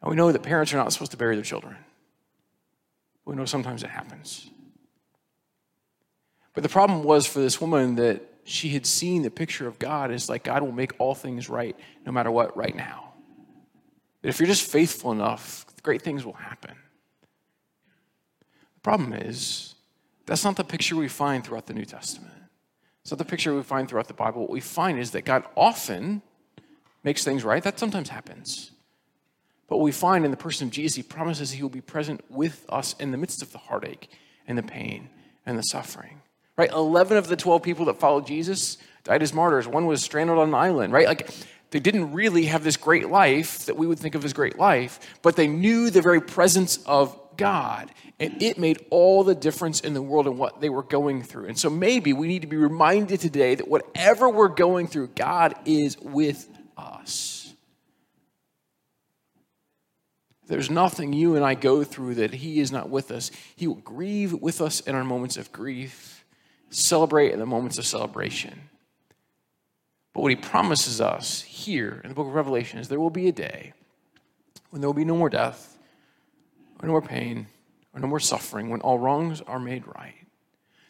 And 0.00 0.10
we 0.10 0.16
know 0.16 0.32
that 0.32 0.42
parents 0.42 0.72
are 0.72 0.78
not 0.78 0.90
supposed 0.90 1.10
to 1.10 1.18
bury 1.18 1.36
their 1.36 1.44
children. 1.44 1.76
We 3.26 3.36
know 3.36 3.44
sometimes 3.44 3.82
it 3.82 3.90
happens. 3.90 4.48
But 6.54 6.62
the 6.62 6.68
problem 6.68 7.02
was 7.02 7.26
for 7.26 7.40
this 7.40 7.60
woman 7.60 7.96
that 7.96 8.22
she 8.44 8.70
had 8.70 8.86
seen 8.86 9.22
the 9.22 9.30
picture 9.30 9.66
of 9.66 9.78
God 9.78 10.10
is 10.10 10.28
like 10.28 10.44
God 10.44 10.62
will 10.62 10.72
make 10.72 10.92
all 10.98 11.14
things 11.14 11.48
right 11.48 11.76
no 12.04 12.12
matter 12.12 12.30
what 12.30 12.56
right 12.56 12.74
now. 12.74 13.14
That 14.20 14.28
if 14.28 14.38
you're 14.38 14.46
just 14.46 14.70
faithful 14.70 15.12
enough, 15.12 15.64
great 15.82 16.02
things 16.02 16.24
will 16.24 16.32
happen. 16.34 16.74
The 18.74 18.80
problem 18.82 19.12
is 19.12 19.74
that's 20.26 20.44
not 20.44 20.56
the 20.56 20.64
picture 20.64 20.96
we 20.96 21.08
find 21.08 21.44
throughout 21.44 21.66
the 21.66 21.74
New 21.74 21.84
Testament. 21.84 22.32
It's 23.02 23.10
not 23.10 23.18
the 23.18 23.24
picture 23.24 23.54
we 23.54 23.62
find 23.62 23.88
throughout 23.88 24.08
the 24.08 24.14
Bible. 24.14 24.42
What 24.42 24.50
we 24.50 24.60
find 24.60 24.98
is 24.98 25.12
that 25.12 25.24
God 25.24 25.44
often 25.56 26.22
makes 27.02 27.24
things 27.24 27.42
right. 27.42 27.62
That 27.62 27.78
sometimes 27.78 28.10
happens. 28.10 28.70
But 29.68 29.78
what 29.78 29.84
we 29.84 29.92
find 29.92 30.24
in 30.24 30.30
the 30.30 30.36
person 30.36 30.68
of 30.68 30.72
Jesus, 30.72 30.96
he 30.96 31.02
promises 31.02 31.52
he 31.52 31.62
will 31.62 31.70
be 31.70 31.80
present 31.80 32.20
with 32.28 32.64
us 32.68 32.94
in 33.00 33.10
the 33.10 33.16
midst 33.16 33.42
of 33.42 33.52
the 33.52 33.58
heartache 33.58 34.10
and 34.46 34.58
the 34.58 34.62
pain 34.62 35.08
and 35.46 35.58
the 35.58 35.62
suffering 35.62 36.20
right? 36.56 36.70
11 36.70 37.16
of 37.16 37.28
the 37.28 37.36
12 37.36 37.62
people 37.62 37.86
that 37.86 37.98
followed 37.98 38.26
Jesus 38.26 38.78
died 39.04 39.22
as 39.22 39.32
martyrs. 39.32 39.66
One 39.66 39.86
was 39.86 40.02
stranded 40.02 40.38
on 40.38 40.48
an 40.48 40.54
island, 40.54 40.92
right? 40.92 41.06
Like 41.06 41.30
they 41.70 41.80
didn't 41.80 42.12
really 42.12 42.46
have 42.46 42.64
this 42.64 42.76
great 42.76 43.08
life 43.08 43.66
that 43.66 43.76
we 43.76 43.86
would 43.86 43.98
think 43.98 44.14
of 44.14 44.24
as 44.24 44.32
great 44.32 44.58
life, 44.58 45.00
but 45.22 45.36
they 45.36 45.46
knew 45.46 45.90
the 45.90 46.02
very 46.02 46.20
presence 46.20 46.78
of 46.84 47.18
God. 47.36 47.90
And 48.20 48.40
it 48.42 48.58
made 48.58 48.84
all 48.90 49.24
the 49.24 49.34
difference 49.34 49.80
in 49.80 49.94
the 49.94 50.02
world 50.02 50.26
and 50.26 50.38
what 50.38 50.60
they 50.60 50.68
were 50.68 50.82
going 50.82 51.22
through. 51.22 51.46
And 51.46 51.58
so 51.58 51.70
maybe 51.70 52.12
we 52.12 52.28
need 52.28 52.42
to 52.42 52.48
be 52.48 52.56
reminded 52.56 53.20
today 53.20 53.54
that 53.54 53.66
whatever 53.66 54.28
we're 54.28 54.48
going 54.48 54.86
through, 54.86 55.08
God 55.08 55.54
is 55.64 55.98
with 55.98 56.48
us. 56.76 57.52
There's 60.46 60.70
nothing 60.70 61.14
you 61.14 61.34
and 61.34 61.44
I 61.44 61.54
go 61.54 61.82
through 61.82 62.16
that 62.16 62.34
He 62.34 62.60
is 62.60 62.70
not 62.70 62.90
with 62.90 63.10
us. 63.10 63.30
He 63.56 63.66
will 63.66 63.76
grieve 63.76 64.34
with 64.34 64.60
us 64.60 64.80
in 64.80 64.94
our 64.94 65.04
moments 65.04 65.38
of 65.38 65.50
grief 65.50 66.11
celebrate 66.72 67.32
in 67.32 67.38
the 67.38 67.46
moments 67.46 67.78
of 67.78 67.86
celebration. 67.86 68.68
But 70.12 70.22
what 70.22 70.30
he 70.30 70.36
promises 70.36 71.00
us 71.00 71.42
here 71.42 72.00
in 72.02 72.08
the 72.08 72.14
book 72.14 72.26
of 72.26 72.34
Revelation 72.34 72.78
is 72.78 72.88
there 72.88 73.00
will 73.00 73.10
be 73.10 73.28
a 73.28 73.32
day 73.32 73.72
when 74.70 74.80
there 74.80 74.88
will 74.88 74.94
be 74.94 75.04
no 75.04 75.16
more 75.16 75.30
death, 75.30 75.78
or 76.80 76.86
no 76.86 76.92
more 76.92 77.02
pain, 77.02 77.46
or 77.92 78.00
no 78.00 78.06
more 78.06 78.20
suffering, 78.20 78.70
when 78.70 78.80
all 78.80 78.98
wrongs 78.98 79.40
are 79.42 79.60
made 79.60 79.86
right. 79.86 80.14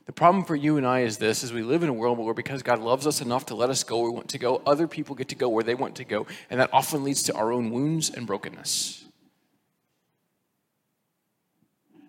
The 0.06 0.12
problem 0.12 0.44
for 0.44 0.56
you 0.56 0.76
and 0.76 0.86
I 0.86 1.00
is 1.00 1.18
this 1.18 1.42
is 1.42 1.52
we 1.52 1.62
live 1.62 1.82
in 1.82 1.88
a 1.88 1.92
world 1.92 2.18
where 2.18 2.34
because 2.34 2.62
God 2.62 2.80
loves 2.80 3.06
us 3.06 3.20
enough 3.20 3.46
to 3.46 3.54
let 3.54 3.70
us 3.70 3.84
go 3.84 3.98
where 3.98 4.10
we 4.10 4.16
want 4.16 4.28
to 4.30 4.38
go, 4.38 4.62
other 4.66 4.88
people 4.88 5.14
get 5.14 5.28
to 5.28 5.34
go 5.34 5.48
where 5.48 5.64
they 5.64 5.74
want 5.74 5.96
to 5.96 6.04
go, 6.04 6.26
and 6.50 6.60
that 6.60 6.70
often 6.72 7.04
leads 7.04 7.22
to 7.24 7.34
our 7.34 7.52
own 7.52 7.70
wounds 7.70 8.10
and 8.10 8.26
brokenness. 8.26 9.04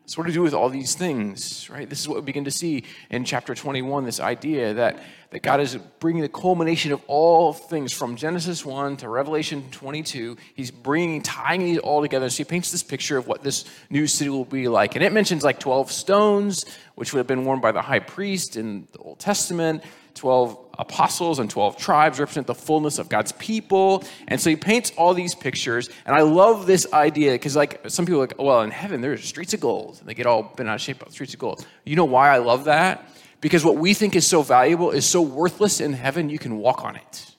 So, 0.05 0.21
what 0.21 0.27
we 0.27 0.33
do 0.33 0.41
with 0.41 0.53
all 0.53 0.67
these 0.67 0.95
things, 0.95 1.69
right? 1.69 1.89
This 1.89 2.01
is 2.01 2.09
what 2.09 2.15
we 2.15 2.23
begin 2.23 2.43
to 2.43 2.51
see 2.51 2.83
in 3.09 3.23
chapter 3.23 3.55
21 3.55 4.03
this 4.03 4.19
idea 4.19 4.73
that, 4.73 4.99
that 5.29 5.43
God 5.43 5.61
is 5.61 5.77
bringing 5.99 6.21
the 6.21 6.27
culmination 6.27 6.91
of 6.91 7.01
all 7.07 7.53
things 7.53 7.93
from 7.93 8.17
Genesis 8.17 8.65
1 8.65 8.97
to 8.97 9.07
Revelation 9.07 9.63
22. 9.71 10.35
He's 10.55 10.71
bringing, 10.71 11.21
tying 11.21 11.61
these 11.61 11.77
all 11.77 12.01
together. 12.01 12.29
So, 12.29 12.39
he 12.39 12.43
paints 12.43 12.69
this 12.69 12.83
picture 12.83 13.17
of 13.17 13.27
what 13.27 13.43
this 13.43 13.63
new 13.89 14.05
city 14.05 14.29
will 14.29 14.43
be 14.43 14.67
like. 14.67 14.95
And 14.95 15.05
it 15.05 15.13
mentions 15.13 15.41
like 15.41 15.61
12 15.61 15.89
stones, 15.89 16.65
which 16.95 17.13
would 17.13 17.19
have 17.19 17.27
been 17.27 17.45
worn 17.45 17.61
by 17.61 17.71
the 17.71 17.81
high 17.81 17.99
priest 17.99 18.57
in 18.57 18.89
the 18.91 18.99
Old 18.99 19.19
Testament. 19.19 19.85
12 20.15 20.62
apostles 20.79 21.39
and 21.39 21.49
12 21.49 21.77
tribes 21.77 22.19
represent 22.19 22.47
the 22.47 22.55
fullness 22.55 22.97
of 22.97 23.09
God's 23.09 23.31
people. 23.33 24.03
And 24.27 24.41
so 24.41 24.49
he 24.49 24.55
paints 24.55 24.91
all 24.97 25.13
these 25.13 25.35
pictures. 25.35 25.89
And 26.05 26.15
I 26.15 26.21
love 26.21 26.65
this 26.65 26.91
idea 26.91 27.33
because, 27.33 27.55
like, 27.55 27.81
some 27.89 28.05
people 28.05 28.19
like, 28.19 28.33
well, 28.39 28.61
in 28.61 28.71
heaven, 28.71 29.01
there's 29.01 29.23
streets 29.23 29.53
of 29.53 29.59
gold. 29.59 29.97
And 29.99 30.09
they 30.09 30.13
get 30.13 30.25
all 30.25 30.43
bent 30.43 30.69
out 30.69 30.75
of 30.75 30.81
shape 30.81 30.97
about 30.97 31.11
streets 31.11 31.33
of 31.33 31.39
gold. 31.39 31.65
You 31.85 31.95
know 31.95 32.05
why 32.05 32.29
I 32.29 32.37
love 32.37 32.65
that? 32.65 33.07
Because 33.39 33.63
what 33.65 33.75
we 33.77 33.93
think 33.93 34.15
is 34.15 34.25
so 34.25 34.41
valuable 34.41 34.91
is 34.91 35.05
so 35.05 35.21
worthless 35.21 35.81
in 35.81 35.93
heaven, 35.93 36.29
you 36.29 36.39
can 36.39 36.57
walk 36.57 36.83
on 36.83 36.95
it. 36.95 37.29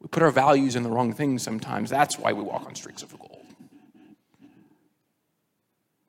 We 0.00 0.08
put 0.08 0.22
our 0.22 0.32
values 0.32 0.74
in 0.74 0.82
the 0.82 0.90
wrong 0.90 1.12
things 1.12 1.42
sometimes. 1.42 1.88
That's 1.88 2.18
why 2.18 2.32
we 2.32 2.42
walk 2.42 2.66
on 2.66 2.74
streets 2.74 3.02
of 3.04 3.16
gold. 3.16 3.41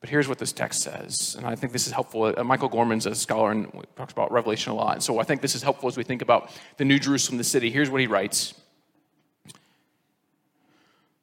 But 0.03 0.09
here's 0.09 0.27
what 0.27 0.37
this 0.37 0.51
text 0.51 0.81
says, 0.81 1.35
and 1.37 1.47
I 1.47 1.55
think 1.55 1.71
this 1.71 1.87
is 1.87 1.93
helpful. 1.93 2.33
Uh, 2.37 2.43
Michael 2.43 2.67
Gorman's 2.67 3.05
a 3.05 3.15
scholar 3.15 3.51
and 3.51 3.71
talks 3.95 4.11
about 4.11 4.33
Revelation 4.33 4.73
a 4.73 4.75
lot. 4.75 4.95
And 4.95 5.01
so 5.01 5.17
I 5.17 5.23
think 5.23 5.39
this 5.39 5.55
is 5.55 5.63
helpful 5.63 5.87
as 5.87 5.95
we 5.95 6.03
think 6.03 6.21
about 6.21 6.51
the 6.75 6.83
New 6.83 6.99
Jerusalem, 6.99 7.37
the 7.37 7.45
city. 7.45 7.71
Here's 7.71 7.89
what 7.89 8.01
he 8.01 8.07
writes. 8.07 8.53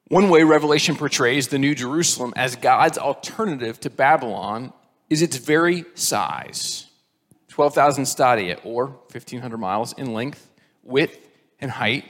One 0.08 0.30
way 0.30 0.44
Revelation 0.44 0.96
portrays 0.96 1.48
the 1.48 1.58
New 1.58 1.74
Jerusalem 1.74 2.32
as 2.36 2.56
God's 2.56 2.96
alternative 2.96 3.78
to 3.80 3.90
Babylon 3.90 4.72
is 5.10 5.20
its 5.20 5.36
very 5.36 5.84
size 5.94 6.86
12,000 7.48 8.06
stadia, 8.06 8.60
or 8.64 8.86
1,500 8.86 9.58
miles 9.58 9.92
in 9.92 10.14
length, 10.14 10.50
width, 10.82 11.28
and 11.60 11.70
height, 11.70 12.06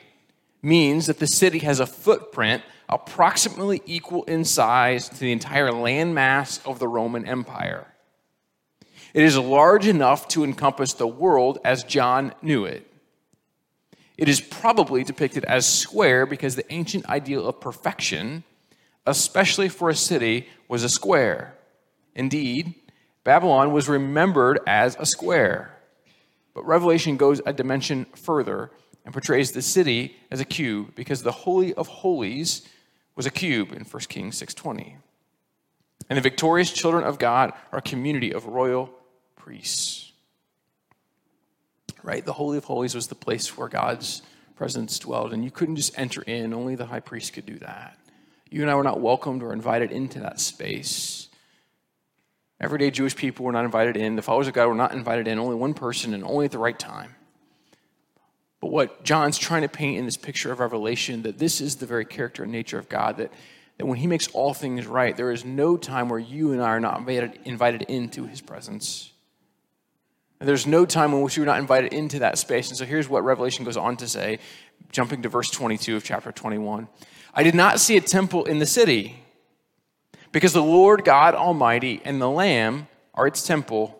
means 0.62 1.06
that 1.06 1.18
the 1.18 1.26
city 1.26 1.60
has 1.60 1.80
a 1.80 1.86
footprint 1.86 2.62
approximately 2.88 3.82
equal 3.86 4.24
in 4.24 4.44
size 4.44 5.08
to 5.08 5.20
the 5.20 5.32
entire 5.32 5.70
landmass 5.70 6.64
of 6.66 6.78
the 6.78 6.88
Roman 6.88 7.26
Empire. 7.26 7.86
It 9.14 9.24
is 9.24 9.36
large 9.38 9.86
enough 9.86 10.28
to 10.28 10.44
encompass 10.44 10.92
the 10.94 11.06
world 11.06 11.58
as 11.64 11.84
John 11.84 12.32
knew 12.42 12.64
it. 12.64 12.86
It 14.16 14.28
is 14.28 14.40
probably 14.40 15.02
depicted 15.02 15.44
as 15.44 15.66
square 15.66 16.26
because 16.26 16.54
the 16.54 16.70
ancient 16.72 17.08
ideal 17.08 17.46
of 17.46 17.60
perfection, 17.60 18.44
especially 19.06 19.68
for 19.68 19.88
a 19.88 19.94
city, 19.94 20.48
was 20.68 20.84
a 20.84 20.88
square. 20.88 21.54
Indeed, 22.14 22.74
Babylon 23.24 23.72
was 23.72 23.88
remembered 23.88 24.60
as 24.66 24.96
a 24.98 25.06
square. 25.06 25.74
But 26.54 26.66
Revelation 26.66 27.16
goes 27.16 27.40
a 27.46 27.52
dimension 27.52 28.04
further 28.14 28.70
and 29.04 29.12
portrays 29.12 29.52
the 29.52 29.62
city 29.62 30.16
as 30.30 30.40
a 30.40 30.44
cube 30.44 30.94
because 30.94 31.22
the 31.22 31.32
Holy 31.32 31.74
of 31.74 31.88
Holies 31.88 32.68
was 33.16 33.26
a 33.26 33.30
cube 33.30 33.72
in 33.72 33.84
1 33.84 34.08
Kings 34.08 34.36
6:20. 34.36 34.96
And 36.08 36.16
the 36.16 36.22
victorious 36.22 36.72
children 36.72 37.04
of 37.04 37.18
God 37.18 37.52
are 37.72 37.78
a 37.78 37.82
community 37.82 38.32
of 38.32 38.46
royal 38.46 38.90
priests. 39.36 40.12
Right? 42.02 42.24
The 42.24 42.32
Holy 42.32 42.58
of 42.58 42.64
Holies 42.64 42.94
was 42.94 43.08
the 43.08 43.14
place 43.14 43.56
where 43.56 43.68
God's 43.68 44.22
presence 44.56 44.98
dwelled, 44.98 45.32
and 45.32 45.44
you 45.44 45.50
couldn't 45.50 45.76
just 45.76 45.98
enter 45.98 46.22
in, 46.22 46.52
only 46.52 46.74
the 46.74 46.86
high 46.86 47.00
priest 47.00 47.32
could 47.32 47.46
do 47.46 47.58
that. 47.58 47.98
You 48.50 48.62
and 48.62 48.70
I 48.70 48.74
were 48.74 48.82
not 48.82 49.00
welcomed 49.00 49.42
or 49.42 49.52
invited 49.52 49.92
into 49.92 50.20
that 50.20 50.40
space. 50.40 51.28
Everyday 52.60 52.90
Jewish 52.90 53.16
people 53.16 53.46
were 53.46 53.52
not 53.52 53.64
invited 53.64 53.96
in. 53.96 54.16
The 54.16 54.22
followers 54.22 54.48
of 54.48 54.54
God 54.54 54.66
were 54.66 54.74
not 54.74 54.92
invited 54.92 55.28
in. 55.28 55.38
Only 55.38 55.54
one 55.54 55.72
person 55.72 56.12
and 56.12 56.24
only 56.24 56.44
at 56.44 56.52
the 56.52 56.58
right 56.58 56.78
time. 56.78 57.14
But 58.60 58.70
what 58.70 59.04
John's 59.04 59.38
trying 59.38 59.62
to 59.62 59.68
paint 59.68 59.98
in 59.98 60.04
this 60.04 60.16
picture 60.16 60.52
of 60.52 60.60
Revelation, 60.60 61.22
that 61.22 61.38
this 61.38 61.60
is 61.60 61.76
the 61.76 61.86
very 61.86 62.04
character 62.04 62.42
and 62.42 62.52
nature 62.52 62.78
of 62.78 62.88
God, 62.88 63.16
that, 63.16 63.32
that 63.78 63.86
when 63.86 63.98
he 63.98 64.06
makes 64.06 64.28
all 64.28 64.52
things 64.52 64.86
right, 64.86 65.16
there 65.16 65.30
is 65.30 65.44
no 65.44 65.76
time 65.76 66.08
where 66.08 66.18
you 66.18 66.52
and 66.52 66.60
I 66.60 66.68
are 66.68 66.80
not 66.80 66.98
invited, 66.98 67.38
invited 67.44 67.82
into 67.82 68.26
his 68.26 68.40
presence. 68.40 69.12
And 70.40 70.48
there's 70.48 70.66
no 70.66 70.84
time 70.84 71.12
in 71.12 71.22
which 71.22 71.36
you're 71.36 71.46
not 71.46 71.58
invited 71.58 71.92
into 71.92 72.18
that 72.20 72.38
space. 72.38 72.68
And 72.68 72.76
so 72.76 72.84
here's 72.84 73.08
what 73.08 73.24
Revelation 73.24 73.64
goes 73.64 73.76
on 73.76 73.96
to 73.98 74.08
say, 74.08 74.38
jumping 74.90 75.22
to 75.22 75.28
verse 75.28 75.50
22 75.50 75.96
of 75.96 76.04
chapter 76.04 76.32
21. 76.32 76.88
I 77.34 77.42
did 77.42 77.54
not 77.54 77.80
see 77.80 77.96
a 77.96 78.00
temple 78.00 78.44
in 78.44 78.58
the 78.58 78.66
city, 78.66 79.16
because 80.32 80.52
the 80.52 80.62
Lord 80.62 81.04
God 81.04 81.34
Almighty 81.34 82.00
and 82.04 82.20
the 82.20 82.30
Lamb 82.30 82.88
are 83.14 83.26
its 83.26 83.46
temple. 83.46 83.99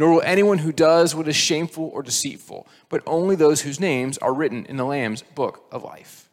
nor 0.00 0.12
will 0.12 0.22
anyone 0.22 0.56
who 0.56 0.72
does 0.72 1.14
what 1.14 1.28
is 1.28 1.36
shameful 1.36 1.90
or 1.92 2.02
deceitful, 2.02 2.66
but 2.88 3.02
only 3.06 3.36
those 3.36 3.60
whose 3.60 3.78
names 3.78 4.16
are 4.16 4.32
written 4.32 4.64
in 4.64 4.78
the 4.78 4.84
Lamb's 4.86 5.20
book 5.20 5.66
of 5.70 5.84
life. 5.84 6.30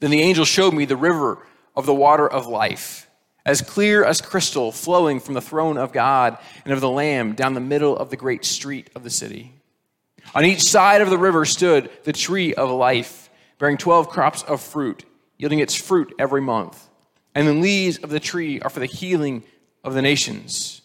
Then 0.00 0.10
the 0.10 0.20
angel 0.20 0.44
showed 0.44 0.74
me 0.74 0.84
the 0.84 0.98
river 0.98 1.38
of 1.74 1.86
the 1.86 1.94
water 1.94 2.28
of 2.28 2.46
life, 2.46 3.08
as 3.46 3.62
clear 3.62 4.04
as 4.04 4.20
crystal, 4.20 4.70
flowing 4.70 5.18
from 5.18 5.32
the 5.32 5.40
throne 5.40 5.78
of 5.78 5.94
God 5.94 6.36
and 6.66 6.74
of 6.74 6.82
the 6.82 6.90
Lamb 6.90 7.32
down 7.32 7.54
the 7.54 7.60
middle 7.60 7.96
of 7.96 8.10
the 8.10 8.18
great 8.18 8.44
street 8.44 8.90
of 8.94 9.02
the 9.02 9.08
city. 9.08 9.54
On 10.34 10.44
each 10.44 10.64
side 10.64 11.00
of 11.00 11.08
the 11.08 11.16
river 11.16 11.46
stood 11.46 11.88
the 12.04 12.12
tree 12.12 12.52
of 12.52 12.68
life, 12.70 13.30
bearing 13.58 13.78
12 13.78 14.10
crops 14.10 14.42
of 14.42 14.60
fruit, 14.60 15.06
yielding 15.38 15.60
its 15.60 15.74
fruit 15.74 16.12
every 16.18 16.42
month. 16.42 16.86
And 17.34 17.48
the 17.48 17.54
leaves 17.54 17.96
of 17.96 18.10
the 18.10 18.20
tree 18.20 18.60
are 18.60 18.68
for 18.68 18.80
the 18.80 18.84
healing 18.84 19.42
of 19.82 19.94
the 19.94 20.02
nations. 20.02 20.79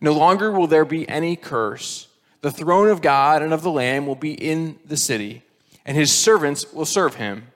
No 0.00 0.12
longer 0.12 0.50
will 0.52 0.66
there 0.66 0.84
be 0.84 1.08
any 1.08 1.36
curse. 1.36 2.08
The 2.42 2.50
throne 2.50 2.88
of 2.88 3.02
God 3.02 3.42
and 3.42 3.52
of 3.52 3.62
the 3.62 3.70
Lamb 3.70 4.06
will 4.06 4.14
be 4.14 4.32
in 4.32 4.78
the 4.84 4.96
city, 4.96 5.42
and 5.84 5.96
his 5.96 6.12
servants 6.12 6.72
will 6.72 6.84
serve 6.84 7.14
him. 7.14 7.48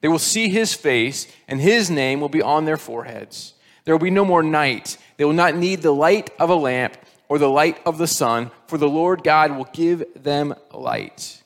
They 0.00 0.08
will 0.08 0.18
see 0.18 0.48
his 0.48 0.74
face, 0.74 1.26
and 1.48 1.60
his 1.60 1.90
name 1.90 2.20
will 2.20 2.28
be 2.28 2.42
on 2.42 2.64
their 2.64 2.76
foreheads. 2.76 3.54
There 3.84 3.94
will 3.94 4.04
be 4.04 4.10
no 4.10 4.24
more 4.24 4.42
night. 4.42 4.98
They 5.16 5.24
will 5.24 5.32
not 5.32 5.56
need 5.56 5.82
the 5.82 5.94
light 5.94 6.30
of 6.38 6.50
a 6.50 6.54
lamp 6.54 6.96
or 7.28 7.38
the 7.38 7.48
light 7.48 7.80
of 7.86 7.98
the 7.98 8.06
sun, 8.06 8.50
for 8.66 8.76
the 8.76 8.88
Lord 8.88 9.24
God 9.24 9.56
will 9.56 9.68
give 9.72 10.04
them 10.14 10.54
light, 10.72 11.42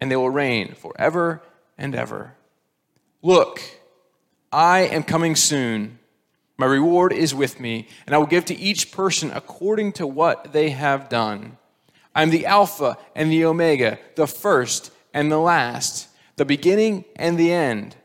and 0.00 0.10
they 0.10 0.16
will 0.16 0.30
reign 0.30 0.74
forever 0.74 1.40
and 1.78 1.94
ever. 1.94 2.34
Look, 3.22 3.60
I 4.50 4.80
am 4.80 5.04
coming 5.04 5.36
soon. 5.36 5.98
My 6.60 6.66
reward 6.66 7.14
is 7.14 7.34
with 7.34 7.58
me, 7.58 7.88
and 8.04 8.14
I 8.14 8.18
will 8.18 8.26
give 8.26 8.44
to 8.44 8.58
each 8.58 8.92
person 8.92 9.30
according 9.30 9.92
to 9.92 10.06
what 10.06 10.52
they 10.52 10.68
have 10.68 11.08
done. 11.08 11.56
I 12.14 12.22
am 12.22 12.28
the 12.28 12.44
Alpha 12.44 12.98
and 13.16 13.32
the 13.32 13.46
Omega, 13.46 13.98
the 14.14 14.26
first 14.26 14.92
and 15.14 15.32
the 15.32 15.38
last, 15.38 16.08
the 16.36 16.44
beginning 16.44 17.06
and 17.16 17.38
the 17.38 17.50
end. 17.50 17.96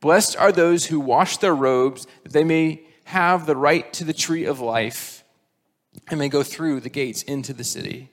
Blessed 0.00 0.36
are 0.36 0.52
those 0.52 0.84
who 0.84 1.00
wash 1.00 1.38
their 1.38 1.54
robes, 1.54 2.06
that 2.22 2.34
they 2.34 2.44
may 2.44 2.82
have 3.04 3.46
the 3.46 3.56
right 3.56 3.90
to 3.94 4.04
the 4.04 4.12
tree 4.12 4.44
of 4.44 4.60
life 4.60 5.24
and 6.08 6.18
may 6.18 6.28
go 6.28 6.42
through 6.42 6.80
the 6.80 6.90
gates 6.90 7.22
into 7.22 7.54
the 7.54 7.64
city. 7.64 8.10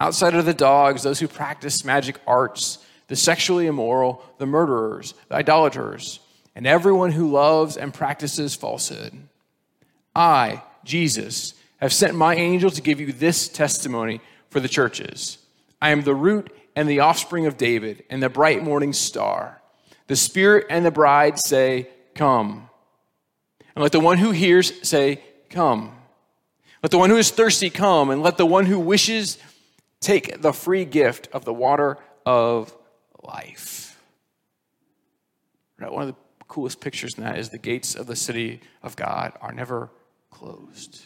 Outside 0.00 0.34
are 0.34 0.42
the 0.42 0.52
dogs, 0.52 1.04
those 1.04 1.20
who 1.20 1.28
practice 1.28 1.84
magic 1.84 2.18
arts, 2.26 2.78
the 3.06 3.14
sexually 3.14 3.68
immoral, 3.68 4.20
the 4.38 4.46
murderers, 4.46 5.14
the 5.28 5.36
idolaters 5.36 6.18
and 6.56 6.66
everyone 6.66 7.12
who 7.12 7.30
loves 7.30 7.76
and 7.76 7.92
practices 7.92 8.54
falsehood. 8.54 9.12
I, 10.16 10.62
Jesus, 10.84 11.54
have 11.76 11.92
sent 11.92 12.16
my 12.16 12.34
angel 12.34 12.70
to 12.70 12.80
give 12.80 12.98
you 12.98 13.12
this 13.12 13.46
testimony 13.46 14.22
for 14.48 14.58
the 14.58 14.68
churches. 14.68 15.36
I 15.82 15.90
am 15.90 16.02
the 16.02 16.14
root 16.14 16.50
and 16.74 16.88
the 16.88 17.00
offspring 17.00 17.44
of 17.44 17.58
David 17.58 18.04
and 18.08 18.22
the 18.22 18.30
bright 18.30 18.64
morning 18.64 18.94
star. 18.94 19.60
The 20.06 20.16
Spirit 20.16 20.66
and 20.70 20.84
the 20.84 20.90
bride 20.90 21.38
say, 21.38 21.90
Come. 22.14 22.70
And 23.74 23.82
let 23.82 23.92
the 23.92 24.00
one 24.00 24.16
who 24.16 24.30
hears 24.30 24.72
say, 24.88 25.22
Come. 25.50 25.92
Let 26.82 26.90
the 26.90 26.98
one 26.98 27.10
who 27.10 27.16
is 27.16 27.30
thirsty 27.30 27.68
come, 27.68 28.08
and 28.08 28.22
let 28.22 28.38
the 28.38 28.46
one 28.46 28.64
who 28.64 28.78
wishes 28.78 29.38
take 30.00 30.40
the 30.40 30.52
free 30.52 30.86
gift 30.86 31.28
of 31.32 31.44
the 31.44 31.52
water 31.52 31.98
of 32.24 32.74
life. 33.22 34.00
Right, 35.78 35.92
one 35.92 36.08
of 36.08 36.14
the 36.14 36.25
coolest 36.48 36.80
pictures 36.80 37.16
in 37.16 37.24
that 37.24 37.38
is 37.38 37.50
the 37.50 37.58
gates 37.58 37.94
of 37.94 38.06
the 38.06 38.16
city 38.16 38.60
of 38.82 38.96
God 38.96 39.32
are 39.40 39.52
never 39.52 39.90
closed. 40.30 41.04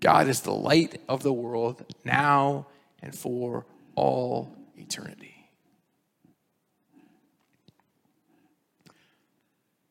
God 0.00 0.28
is 0.28 0.42
the 0.42 0.52
light 0.52 1.00
of 1.08 1.22
the 1.22 1.32
world 1.32 1.84
now 2.04 2.66
and 3.00 3.14
for 3.14 3.64
all 3.94 4.54
eternity. 4.76 5.34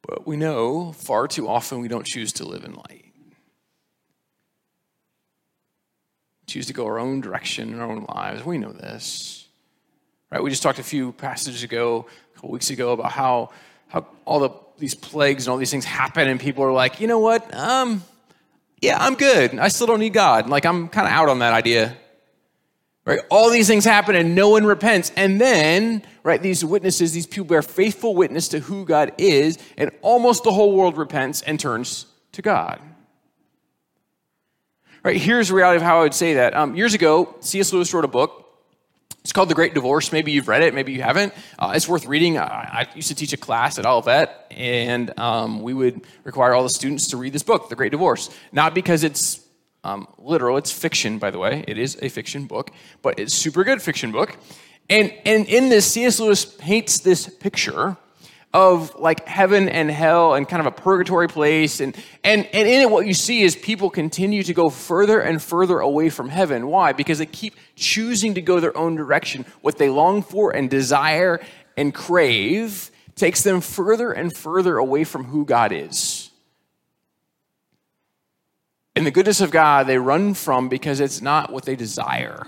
But 0.08 0.28
we 0.28 0.36
know 0.36 0.92
far 0.92 1.28
too 1.28 1.48
often 1.48 1.80
we 1.80 1.88
don't 1.88 2.06
choose 2.06 2.34
to 2.34 2.46
live 2.46 2.66
in 2.66 2.74
light. 2.74 3.06
Choose 6.46 6.68
to 6.68 6.74
go 6.74 6.86
our 6.86 7.00
own 7.00 7.22
direction 7.22 7.74
in 7.74 7.80
our 7.80 7.90
own 7.90 8.06
lives. 8.08 8.46
We 8.46 8.58
know 8.58 8.74
this. 8.74 9.48
Right? 10.30 10.44
We 10.44 10.50
just 10.50 10.62
talked 10.62 10.80
a 10.80 10.84
few 10.84 11.14
passages 11.14 11.64
ago, 11.64 12.06
a 12.32 12.36
couple 12.36 12.52
weeks 12.52 12.70
ago, 12.70 12.92
about 12.92 13.12
how 13.12 13.52
how 13.94 14.08
all 14.26 14.40
the, 14.40 14.50
these 14.80 14.96
plagues 14.96 15.46
and 15.46 15.52
all 15.52 15.58
these 15.58 15.70
things 15.70 15.86
happen, 15.86 16.28
and 16.28 16.40
people 16.40 16.64
are 16.64 16.72
like, 16.72 17.00
you 17.00 17.08
know 17.08 17.20
what? 17.20 17.54
Um, 17.54 18.04
yeah, 18.82 18.98
I'm 19.00 19.14
good. 19.14 19.58
I 19.60 19.68
still 19.68 19.86
don't 19.86 20.00
need 20.00 20.14
God. 20.14 20.50
Like, 20.50 20.66
I'm 20.66 20.90
kind 20.90 21.06
of 21.08 21.14
out 21.14 21.30
on 21.30 21.40
that 21.40 21.54
idea. 21.54 21.96
Right? 23.06 23.20
All 23.30 23.52
these 23.52 23.68
things 23.68 23.86
happen 23.86 24.16
and 24.16 24.34
no 24.34 24.50
one 24.50 24.66
repents. 24.66 25.12
And 25.16 25.40
then, 25.40 26.02
right, 26.24 26.42
these 26.42 26.66
witnesses, 26.66 27.14
these 27.14 27.28
people 27.28 27.46
bear 27.46 27.62
faithful 27.62 28.16
witness 28.16 28.48
to 28.50 28.60
who 28.60 28.84
God 28.84 29.14
is, 29.20 29.60
and 29.78 29.92
almost 30.02 30.44
the 30.44 30.52
whole 30.52 30.76
world 30.76 30.98
repents 30.98 31.44
and 31.44 31.60
turns 31.60 32.08
to 32.32 32.42
God. 32.42 32.82
Right, 35.04 35.18
here's 35.18 35.50
the 35.50 35.54
reality 35.54 35.78
of 35.78 35.84
how 35.84 36.00
I 36.00 36.04
would 36.04 36.14
say 36.16 36.36
that. 36.36 36.56
Um, 36.56 36.76
years 36.76 36.96
ago, 36.96 37.36
C.S. 37.42 37.74
Lewis 37.74 37.94
wrote 37.94 38.06
a 38.06 38.08
book 38.10 38.43
it's 39.24 39.32
called 39.32 39.50
The 39.50 39.56
Great 39.56 39.74
Divorce. 39.74 40.12
Maybe 40.12 40.34
you've 40.34 40.50
read 40.50 40.64
it, 40.64 40.74
maybe 40.74 40.92
you 40.92 41.02
haven't. 41.02 41.34
Uh, 41.58 41.72
it's 41.76 41.88
worth 41.88 42.06
reading. 42.06 42.38
I, 42.38 42.44
I, 42.44 42.88
used 42.94 43.08
to 43.08 43.16
teach 43.16 43.32
a 43.32 43.38
class 43.38 43.80
at 43.80 43.86
Olivet, 43.86 44.52
and 44.52 45.18
um, 45.18 45.62
we 45.62 45.74
would 45.74 46.02
require 46.26 46.54
all 46.54 46.64
the 46.64 46.70
students 46.70 47.08
to 47.12 47.18
read 47.18 47.32
this 47.32 47.44
book, 47.44 47.70
The 47.70 47.76
Great 47.76 47.92
Divorce. 47.92 48.30
Not 48.52 48.76
because 48.76 49.06
it's 49.06 49.40
um, 49.86 50.08
literal, 50.18 50.58
it's 50.58 50.72
fiction, 50.72 51.20
by 51.20 51.32
the 51.32 51.40
way. 51.40 51.64
It 51.68 51.78
is 51.78 51.98
a 52.02 52.10
fiction 52.10 52.48
book, 52.48 52.72
but 53.02 53.18
it's 53.18 53.34
super 53.34 53.64
good 53.64 53.82
fiction 53.82 54.12
book. 54.12 54.38
And, 54.90 55.14
and 55.26 55.48
in 55.48 55.70
this, 55.70 55.90
C.S. 55.90 56.20
Lewis 56.20 56.44
paints 56.44 57.00
this 57.00 57.28
picture 57.28 57.96
of 58.54 58.96
like 59.00 59.28
heaven 59.28 59.68
and 59.68 59.90
hell 59.90 60.36
and 60.36 60.48
kind 60.48 60.60
of 60.60 60.68
a 60.68 60.72
purgatory 60.72 61.28
place. 61.28 61.80
And, 61.80 61.96
and, 62.24 62.46
and 62.54 62.68
in 62.68 62.82
it, 62.82 62.90
what 62.90 63.08
you 63.08 63.14
see 63.14 63.42
is 63.42 63.56
people 63.56 63.90
continue 63.90 64.44
to 64.44 64.54
go 64.54 64.70
further 64.70 65.20
and 65.20 65.42
further 65.42 65.80
away 65.80 66.10
from 66.10 66.30
heaven. 66.30 66.68
Why? 66.68 66.94
Because 66.94 67.18
they 67.18 67.26
keep 67.26 67.56
choosing 67.76 68.36
to 68.36 68.42
go 68.42 68.60
their 68.60 68.78
own 68.78 68.96
direction. 68.96 69.46
What 69.62 69.78
they 69.78 69.90
long 69.90 70.22
for 70.22 70.56
and 70.56 70.70
desire 70.70 71.40
and 71.76 71.94
crave 71.94 72.92
takes 73.16 73.42
them 73.42 73.62
further 73.62 74.12
and 74.12 74.36
further 74.36 74.78
away 74.78 75.04
from 75.04 75.26
who 75.26 75.46
God 75.46 75.72
is. 75.72 76.30
And 78.96 79.08
the 79.08 79.12
goodness 79.12 79.42
of 79.42 79.50
God, 79.50 79.88
they 79.88 79.98
run 79.98 80.36
from 80.36 80.70
because 80.70 81.00
it's 81.00 81.22
not 81.22 81.52
what 81.52 81.66
they 81.66 81.76
desire. 81.76 82.46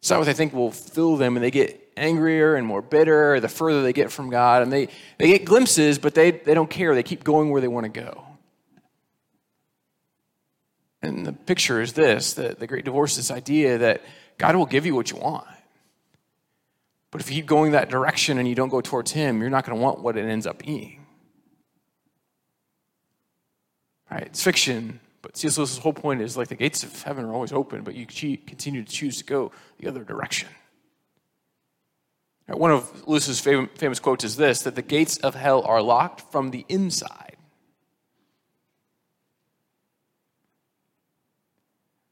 It's 0.00 0.10
not 0.10 0.18
what 0.18 0.26
they 0.26 0.34
think 0.34 0.52
will 0.52 0.70
fill 0.70 1.16
them, 1.16 1.36
and 1.36 1.44
they 1.44 1.50
get 1.50 1.87
angrier 1.98 2.54
and 2.54 2.66
more 2.66 2.82
bitter 2.82 3.40
the 3.40 3.48
further 3.48 3.82
they 3.82 3.92
get 3.92 4.10
from 4.10 4.30
God. 4.30 4.62
And 4.62 4.72
they, 4.72 4.88
they 5.18 5.28
get 5.28 5.44
glimpses, 5.44 5.98
but 5.98 6.14
they, 6.14 6.30
they 6.30 6.54
don't 6.54 6.70
care. 6.70 6.94
They 6.94 7.02
keep 7.02 7.24
going 7.24 7.50
where 7.50 7.60
they 7.60 7.68
want 7.68 7.84
to 7.84 8.00
go. 8.00 8.24
And 11.02 11.24
the 11.24 11.32
picture 11.32 11.80
is 11.80 11.92
this 11.92 12.34
the, 12.34 12.56
the 12.58 12.66
great 12.66 12.84
divorce, 12.84 13.16
this 13.16 13.30
idea 13.30 13.78
that 13.78 14.02
God 14.36 14.56
will 14.56 14.66
give 14.66 14.86
you 14.86 14.94
what 14.94 15.10
you 15.10 15.16
want. 15.16 15.46
But 17.10 17.20
if 17.20 17.30
you 17.30 17.36
keep 17.36 17.46
going 17.46 17.72
that 17.72 17.88
direction 17.88 18.38
and 18.38 18.46
you 18.46 18.54
don't 18.54 18.68
go 18.68 18.80
towards 18.80 19.12
Him, 19.12 19.40
you're 19.40 19.50
not 19.50 19.64
going 19.64 19.76
to 19.76 19.82
want 19.82 20.00
what 20.00 20.16
it 20.16 20.24
ends 20.24 20.46
up 20.46 20.58
being. 20.58 21.06
Right? 24.10 24.24
It's 24.24 24.42
fiction, 24.42 25.00
but 25.22 25.36
C.S. 25.36 25.58
Lewis's 25.58 25.78
whole 25.78 25.92
point 25.92 26.20
is 26.20 26.36
like 26.36 26.48
the 26.48 26.54
gates 26.54 26.82
of 26.82 27.02
heaven 27.02 27.24
are 27.24 27.32
always 27.32 27.52
open, 27.52 27.82
but 27.82 27.94
you 27.94 28.06
continue 28.06 28.84
to 28.84 28.90
choose 28.90 29.18
to 29.18 29.24
go 29.24 29.52
the 29.78 29.88
other 29.88 30.04
direction. 30.04 30.48
One 32.48 32.70
of 32.70 33.06
Lewis's 33.06 33.40
famous 33.40 34.00
quotes 34.00 34.24
is 34.24 34.36
this 34.36 34.62
that 34.62 34.74
the 34.74 34.82
gates 34.82 35.18
of 35.18 35.34
hell 35.34 35.62
are 35.62 35.82
locked 35.82 36.32
from 36.32 36.50
the 36.50 36.64
inside. 36.68 37.36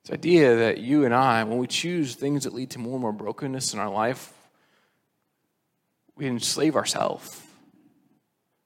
This 0.05 0.13
idea 0.13 0.57
that 0.57 0.79
you 0.79 1.05
and 1.05 1.15
I, 1.15 1.43
when 1.45 1.59
we 1.59 1.67
choose 1.67 2.15
things 2.15 2.45
that 2.45 2.53
lead 2.53 2.71
to 2.71 2.79
more 2.79 2.95
and 2.95 3.03
more 3.03 3.13
brokenness 3.13 3.73
in 3.73 3.81
our 3.81 3.91
life, 3.91 4.33
we 6.17 6.27
enslave 6.27 6.77
ourselves. 6.77 7.43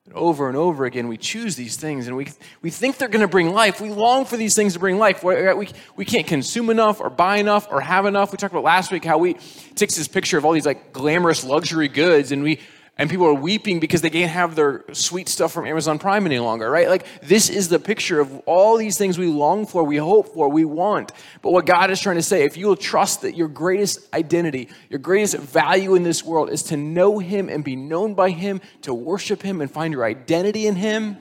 And 0.06 0.14
over 0.14 0.48
and 0.48 0.56
over 0.56 0.86
again, 0.86 1.08
we 1.08 1.16
choose 1.16 1.56
these 1.56 1.76
things 1.76 2.08
and 2.08 2.16
we, 2.16 2.28
we 2.62 2.70
think 2.70 2.96
they're 2.96 3.08
going 3.08 3.20
to 3.20 3.28
bring 3.28 3.52
life. 3.52 3.80
We 3.80 3.90
long 3.90 4.24
for 4.24 4.36
these 4.36 4.54
things 4.54 4.72
to 4.72 4.78
bring 4.78 4.98
life. 4.98 5.22
We, 5.22 5.52
we, 5.54 5.68
we 5.94 6.04
can't 6.04 6.26
consume 6.26 6.70
enough 6.70 7.00
or 7.00 7.10
buy 7.10 7.36
enough 7.36 7.68
or 7.70 7.80
have 7.80 8.06
enough. 8.06 8.32
We 8.32 8.38
talked 8.38 8.52
about 8.52 8.64
last 8.64 8.90
week 8.90 9.04
how 9.04 9.18
we 9.18 9.34
takes 9.74 9.96
this 9.96 10.08
picture 10.08 10.38
of 10.38 10.44
all 10.44 10.52
these 10.52 10.66
like 10.66 10.92
glamorous 10.92 11.44
luxury 11.44 11.88
goods 11.88 12.32
and 12.32 12.42
we 12.42 12.60
and 12.98 13.08
people 13.08 13.26
are 13.26 13.34
weeping 13.34 13.80
because 13.80 14.02
they 14.02 14.10
can't 14.10 14.30
have 14.30 14.54
their 14.54 14.84
sweet 14.92 15.28
stuff 15.28 15.52
from 15.52 15.66
Amazon 15.66 15.98
Prime 15.98 16.26
any 16.26 16.38
longer, 16.38 16.70
right? 16.70 16.88
Like, 16.88 17.06
this 17.22 17.48
is 17.48 17.68
the 17.68 17.78
picture 17.78 18.20
of 18.20 18.40
all 18.46 18.76
these 18.76 18.98
things 18.98 19.18
we 19.18 19.26
long 19.26 19.66
for, 19.66 19.82
we 19.84 19.96
hope 19.96 20.34
for, 20.34 20.50
we 20.50 20.66
want. 20.66 21.12
But 21.40 21.52
what 21.52 21.64
God 21.64 21.90
is 21.90 21.98
trying 21.98 22.16
to 22.16 22.22
say, 22.22 22.44
if 22.44 22.58
you 22.58 22.66
will 22.66 22.76
trust 22.76 23.22
that 23.22 23.36
your 23.36 23.48
greatest 23.48 24.12
identity, 24.12 24.68
your 24.90 24.98
greatest 24.98 25.38
value 25.38 25.94
in 25.94 26.02
this 26.02 26.22
world 26.22 26.50
is 26.50 26.62
to 26.64 26.76
know 26.76 27.18
Him 27.18 27.48
and 27.48 27.64
be 27.64 27.74
known 27.74 28.14
by 28.14 28.30
Him, 28.30 28.60
to 28.82 28.92
worship 28.92 29.40
Him 29.40 29.62
and 29.62 29.70
find 29.70 29.94
your 29.94 30.04
identity 30.04 30.66
in 30.66 30.76
Him, 30.76 31.16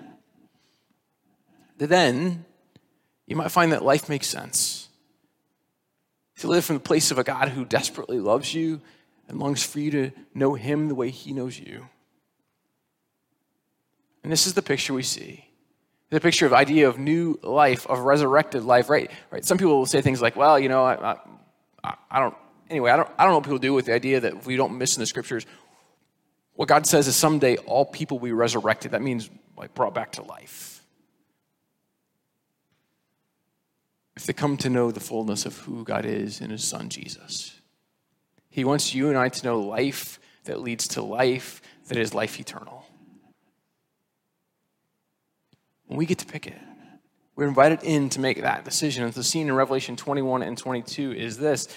then 1.78 2.44
you 3.26 3.38
might 3.38 3.52
find 3.52 3.72
that 3.72 3.86
life 3.86 4.10
makes 4.10 4.28
sense. 4.28 4.90
To 6.40 6.48
live 6.48 6.66
from 6.66 6.76
the 6.76 6.82
place 6.82 7.12
of 7.12 7.18
a 7.18 7.24
God 7.24 7.50
who 7.50 7.64
desperately 7.64 8.20
loves 8.20 8.54
you 8.54 8.82
and 9.30 9.40
longs 9.40 9.64
for 9.64 9.80
you 9.80 9.92
to 9.92 10.12
know 10.34 10.56
him 10.56 10.88
the 10.88 10.96
way 10.96 11.12
he 11.12 11.32
knows 11.32 11.58
you. 11.58 11.88
And 14.24 14.32
this 14.32 14.48
is 14.48 14.56
the 14.56 14.62
picture 14.62 14.94
we 14.94 15.04
see. 15.04 15.46
The 16.10 16.20
picture 16.20 16.48
of 16.48 16.54
idea 16.54 16.90
of 16.90 16.98
new 16.98 17.40
life, 17.44 17.86
of 17.88 18.00
resurrected 18.00 18.64
life, 18.64 18.90
right? 18.90 19.10
Right. 19.30 19.46
Some 19.46 19.60
people 19.60 19.78
will 19.78 19.86
say 19.86 20.02
things 20.02 20.22
like, 20.22 20.36
"Well, 20.36 20.60
you 20.60 20.68
know, 20.68 20.84
I, 20.84 21.16
I, 21.84 21.96
I 22.10 22.20
don't." 22.20 22.36
Anyway, 22.70 22.90
I 22.90 22.98
don't. 22.98 23.08
I 23.18 23.24
don't 23.24 23.32
know 23.32 23.38
what 23.38 23.44
people 23.44 23.60
do 23.60 23.74
with 23.76 23.86
the 23.86 23.94
idea 23.94 24.20
that 24.20 24.34
if 24.34 24.48
we 24.48 24.56
don't 24.56 24.78
miss 24.78 24.98
in 24.98 25.02
the 25.02 25.06
scriptures, 25.06 25.46
what 26.56 26.68
God 26.68 26.88
says 26.88 27.08
is 27.08 27.16
someday 27.16 27.58
all 27.58 27.86
people 27.86 28.18
will 28.18 28.26
be 28.26 28.34
resurrected. 28.34 28.92
That 28.92 29.04
means 29.04 29.30
like 29.56 29.76
brought 29.76 29.94
back 29.94 30.14
to 30.14 30.24
life. 30.24 30.84
If 34.18 34.26
they 34.26 34.34
come 34.34 34.58
to 34.58 34.70
know 34.70 34.92
the 34.92 35.00
fullness 35.00 35.46
of 35.46 35.60
who 35.60 35.84
God 35.84 36.06
is 36.06 36.42
in 36.42 36.50
His 36.50 36.64
Son 36.64 36.90
Jesus. 36.90 37.59
He 38.50 38.64
wants 38.64 38.94
you 38.94 39.10
and 39.10 39.18
I 39.18 39.30
to 39.30 39.46
know 39.46 39.60
life 39.60 40.20
that 40.46 40.62
leads 40.62 40.88
to 40.90 41.02
life 41.02 41.62
that 41.88 41.98
is 41.98 42.14
life 42.14 42.40
eternal. 42.40 42.86
And 45.88 45.98
we 45.98 46.06
get 46.06 46.20
to 46.20 46.26
pick 46.26 46.48
it. 46.48 46.58
We're 47.36 47.48
invited 47.48 47.84
in 47.84 48.10
to 48.10 48.20
make 48.20 48.42
that 48.42 48.66
decision. 48.66 49.04
And 49.04 49.14
the 49.14 49.24
scene 49.24 49.48
in 49.48 49.56
Revelation 49.56 49.96
21 49.96 50.44
and 50.44 50.58
22 50.58 51.14
is 51.14 51.38
this 51.38 51.68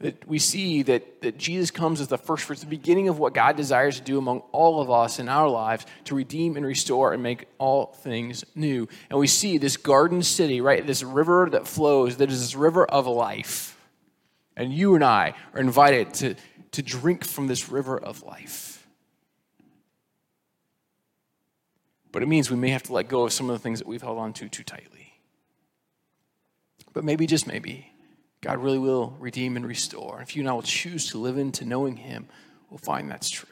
that 0.00 0.26
we 0.26 0.40
see 0.40 0.82
that, 0.82 1.22
that 1.22 1.38
Jesus 1.38 1.70
comes 1.70 2.00
as 2.00 2.08
the 2.08 2.18
first 2.18 2.44
fruits, 2.44 2.62
the 2.62 2.66
beginning 2.66 3.08
of 3.08 3.20
what 3.20 3.32
God 3.32 3.56
desires 3.56 3.96
to 3.96 4.02
do 4.02 4.18
among 4.18 4.40
all 4.50 4.80
of 4.80 4.90
us 4.90 5.20
in 5.20 5.28
our 5.28 5.48
lives 5.48 5.86
to 6.06 6.16
redeem 6.16 6.56
and 6.56 6.66
restore 6.66 7.12
and 7.12 7.22
make 7.22 7.46
all 7.58 7.86
things 7.86 8.44
new. 8.56 8.88
And 9.08 9.20
we 9.20 9.28
see 9.28 9.56
this 9.56 9.76
garden 9.76 10.24
city, 10.24 10.60
right? 10.60 10.84
This 10.84 11.04
river 11.04 11.48
that 11.52 11.68
flows, 11.68 12.16
that 12.16 12.28
is 12.28 12.40
this 12.40 12.56
river 12.56 12.84
of 12.84 13.06
life 13.06 13.73
and 14.56 14.72
you 14.72 14.94
and 14.94 15.04
I 15.04 15.34
are 15.52 15.60
invited 15.60 16.14
to, 16.14 16.34
to 16.72 16.82
drink 16.82 17.24
from 17.24 17.46
this 17.46 17.68
river 17.68 17.98
of 17.98 18.22
life. 18.22 18.86
But 22.12 22.22
it 22.22 22.26
means 22.26 22.50
we 22.50 22.56
may 22.56 22.70
have 22.70 22.84
to 22.84 22.92
let 22.92 23.08
go 23.08 23.24
of 23.24 23.32
some 23.32 23.50
of 23.50 23.54
the 23.54 23.58
things 23.58 23.80
that 23.80 23.88
we've 23.88 24.02
held 24.02 24.18
on 24.18 24.32
to 24.34 24.48
too 24.48 24.62
tightly. 24.62 25.14
But 26.92 27.02
maybe, 27.02 27.26
just 27.26 27.48
maybe, 27.48 27.92
God 28.40 28.62
really 28.62 28.78
will 28.78 29.16
redeem 29.18 29.56
and 29.56 29.66
restore. 29.66 30.20
If 30.22 30.36
you 30.36 30.42
and 30.42 30.48
I 30.48 30.52
will 30.52 30.62
choose 30.62 31.10
to 31.10 31.18
live 31.18 31.38
into 31.38 31.64
knowing 31.64 31.96
Him, 31.96 32.28
we'll 32.70 32.78
find 32.78 33.10
that's 33.10 33.30
true. 33.30 33.48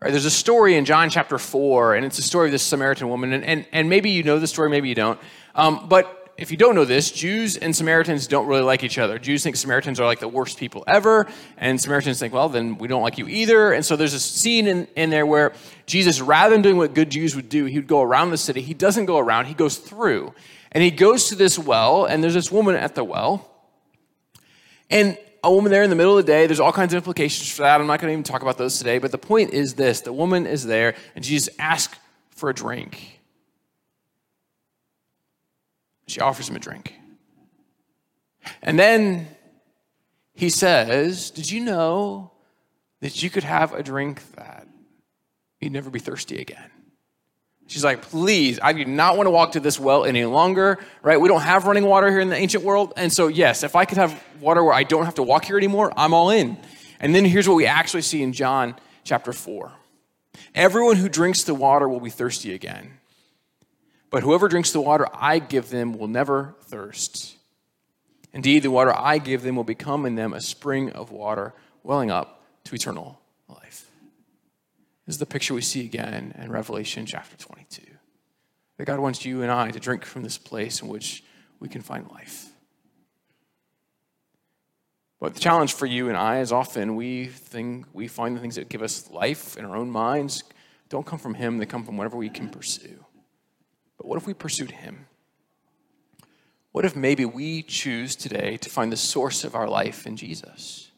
There's 0.00 0.24
a 0.24 0.30
story 0.30 0.76
in 0.76 0.86
John 0.86 1.10
chapter 1.10 1.36
4, 1.36 1.94
and 1.94 2.06
it's 2.06 2.18
a 2.18 2.22
story 2.22 2.48
of 2.48 2.52
this 2.52 2.62
Samaritan 2.62 3.10
woman. 3.10 3.34
And, 3.34 3.44
and, 3.44 3.66
and 3.70 3.90
maybe 3.90 4.08
you 4.08 4.22
know 4.22 4.38
the 4.38 4.46
story, 4.46 4.70
maybe 4.70 4.88
you 4.88 4.94
don't. 4.94 5.20
Um, 5.54 5.88
but 5.90 6.19
if 6.40 6.50
you 6.50 6.56
don't 6.56 6.74
know 6.74 6.86
this, 6.86 7.10
Jews 7.10 7.58
and 7.58 7.76
Samaritans 7.76 8.26
don't 8.26 8.46
really 8.46 8.62
like 8.62 8.82
each 8.82 8.96
other. 8.96 9.18
Jews 9.18 9.42
think 9.42 9.56
Samaritans 9.56 10.00
are 10.00 10.06
like 10.06 10.20
the 10.20 10.28
worst 10.28 10.58
people 10.58 10.82
ever, 10.86 11.26
and 11.58 11.78
Samaritans 11.78 12.18
think, 12.18 12.32
well, 12.32 12.48
then 12.48 12.78
we 12.78 12.88
don't 12.88 13.02
like 13.02 13.18
you 13.18 13.28
either. 13.28 13.74
And 13.74 13.84
so 13.84 13.94
there's 13.94 14.14
a 14.14 14.20
scene 14.20 14.66
in, 14.66 14.88
in 14.96 15.10
there 15.10 15.26
where 15.26 15.52
Jesus, 15.84 16.18
rather 16.22 16.54
than 16.54 16.62
doing 16.62 16.78
what 16.78 16.94
good 16.94 17.10
Jews 17.10 17.36
would 17.36 17.50
do, 17.50 17.66
he 17.66 17.76
would 17.76 17.86
go 17.86 18.00
around 18.00 18.30
the 18.30 18.38
city. 18.38 18.62
He 18.62 18.72
doesn't 18.72 19.04
go 19.04 19.18
around, 19.18 19.46
he 19.46 19.54
goes 19.54 19.76
through. 19.76 20.32
And 20.72 20.82
he 20.82 20.90
goes 20.90 21.28
to 21.28 21.34
this 21.34 21.58
well, 21.58 22.06
and 22.06 22.22
there's 22.22 22.34
this 22.34 22.50
woman 22.50 22.74
at 22.74 22.94
the 22.94 23.04
well. 23.04 23.46
And 24.88 25.18
a 25.44 25.52
woman 25.52 25.70
there 25.70 25.82
in 25.82 25.90
the 25.90 25.96
middle 25.96 26.16
of 26.16 26.24
the 26.24 26.32
day, 26.32 26.46
there's 26.46 26.60
all 26.60 26.72
kinds 26.72 26.94
of 26.94 26.96
implications 26.96 27.50
for 27.50 27.62
that. 27.62 27.80
I'm 27.82 27.86
not 27.86 28.00
going 28.00 28.08
to 28.08 28.12
even 28.12 28.24
talk 28.24 28.40
about 28.40 28.56
those 28.56 28.78
today, 28.78 28.98
but 28.98 29.10
the 29.10 29.18
point 29.18 29.50
is 29.50 29.74
this 29.74 30.00
the 30.00 30.12
woman 30.12 30.46
is 30.46 30.64
there, 30.64 30.94
and 31.14 31.22
Jesus 31.22 31.54
asks 31.58 31.98
for 32.30 32.48
a 32.48 32.54
drink. 32.54 33.19
She 36.10 36.20
offers 36.20 36.48
him 36.48 36.56
a 36.56 36.58
drink. 36.58 36.94
And 38.62 38.78
then 38.78 39.28
he 40.34 40.50
says, 40.50 41.30
Did 41.30 41.50
you 41.50 41.60
know 41.60 42.32
that 43.00 43.22
you 43.22 43.30
could 43.30 43.44
have 43.44 43.72
a 43.72 43.82
drink 43.82 44.20
that 44.32 44.66
you'd 45.60 45.72
never 45.72 45.88
be 45.88 46.00
thirsty 46.00 46.40
again? 46.40 46.70
She's 47.68 47.84
like, 47.84 48.02
please, 48.02 48.58
I 48.60 48.72
do 48.72 48.84
not 48.84 49.16
want 49.16 49.28
to 49.28 49.30
walk 49.30 49.52
to 49.52 49.60
this 49.60 49.78
well 49.78 50.04
any 50.04 50.24
longer, 50.24 50.78
right? 51.02 51.20
We 51.20 51.28
don't 51.28 51.42
have 51.42 51.66
running 51.66 51.84
water 51.84 52.10
here 52.10 52.18
in 52.18 52.28
the 52.28 52.34
ancient 52.34 52.64
world. 52.64 52.92
And 52.96 53.12
so, 53.12 53.28
yes, 53.28 53.62
if 53.62 53.76
I 53.76 53.84
could 53.84 53.96
have 53.96 54.20
water 54.40 54.64
where 54.64 54.74
I 54.74 54.82
don't 54.82 55.04
have 55.04 55.14
to 55.14 55.22
walk 55.22 55.44
here 55.44 55.56
anymore, 55.56 55.92
I'm 55.96 56.12
all 56.12 56.30
in. 56.30 56.58
And 56.98 57.14
then 57.14 57.24
here's 57.24 57.48
what 57.48 57.54
we 57.54 57.66
actually 57.66 58.02
see 58.02 58.24
in 58.24 58.32
John 58.32 58.74
chapter 59.04 59.32
4 59.32 59.70
Everyone 60.52 60.96
who 60.96 61.08
drinks 61.08 61.44
the 61.44 61.54
water 61.54 61.88
will 61.88 62.00
be 62.00 62.10
thirsty 62.10 62.54
again. 62.54 62.99
But 64.10 64.24
whoever 64.24 64.48
drinks 64.48 64.72
the 64.72 64.80
water 64.80 65.06
I 65.14 65.38
give 65.38 65.70
them 65.70 65.96
will 65.96 66.08
never 66.08 66.56
thirst. 66.62 67.36
Indeed, 68.32 68.64
the 68.64 68.70
water 68.70 68.92
I 68.96 69.18
give 69.18 69.42
them 69.42 69.56
will 69.56 69.64
become 69.64 70.04
in 70.04 70.16
them 70.16 70.32
a 70.32 70.40
spring 70.40 70.90
of 70.90 71.12
water 71.12 71.54
welling 71.82 72.10
up 72.10 72.42
to 72.64 72.74
eternal 72.74 73.20
life. 73.48 73.88
This 75.06 75.14
is 75.14 75.18
the 75.18 75.26
picture 75.26 75.54
we 75.54 75.62
see 75.62 75.84
again 75.84 76.34
in 76.38 76.50
Revelation 76.50 77.06
chapter 77.06 77.36
22. 77.36 77.82
That 78.76 78.84
God 78.84 79.00
wants 79.00 79.24
you 79.24 79.42
and 79.42 79.50
I 79.50 79.70
to 79.70 79.80
drink 79.80 80.04
from 80.04 80.22
this 80.22 80.38
place 80.38 80.82
in 80.82 80.88
which 80.88 81.24
we 81.58 81.68
can 81.68 81.82
find 81.82 82.08
life. 82.10 82.48
But 85.20 85.34
the 85.34 85.40
challenge 85.40 85.74
for 85.74 85.86
you 85.86 86.08
and 86.08 86.16
I 86.16 86.40
is 86.40 86.50
often 86.50 86.96
we 86.96 87.26
think 87.26 87.86
we 87.92 88.08
find 88.08 88.34
the 88.34 88.40
things 88.40 88.54
that 88.54 88.68
give 88.68 88.82
us 88.82 89.10
life 89.10 89.56
in 89.56 89.64
our 89.64 89.76
own 89.76 89.90
minds 89.90 90.44
don't 90.88 91.06
come 91.06 91.20
from 91.20 91.34
Him, 91.34 91.58
they 91.58 91.66
come 91.66 91.84
from 91.84 91.96
whatever 91.96 92.16
we 92.16 92.28
can 92.28 92.48
pursue. 92.48 93.04
But 94.00 94.06
what 94.06 94.16
if 94.16 94.26
we 94.26 94.32
pursued 94.32 94.70
Him? 94.70 95.04
What 96.72 96.86
if 96.86 96.96
maybe 96.96 97.26
we 97.26 97.60
choose 97.60 98.16
today 98.16 98.56
to 98.56 98.70
find 98.70 98.90
the 98.90 98.96
source 98.96 99.44
of 99.44 99.54
our 99.54 99.68
life 99.68 100.06
in 100.06 100.16
Jesus? 100.16 100.90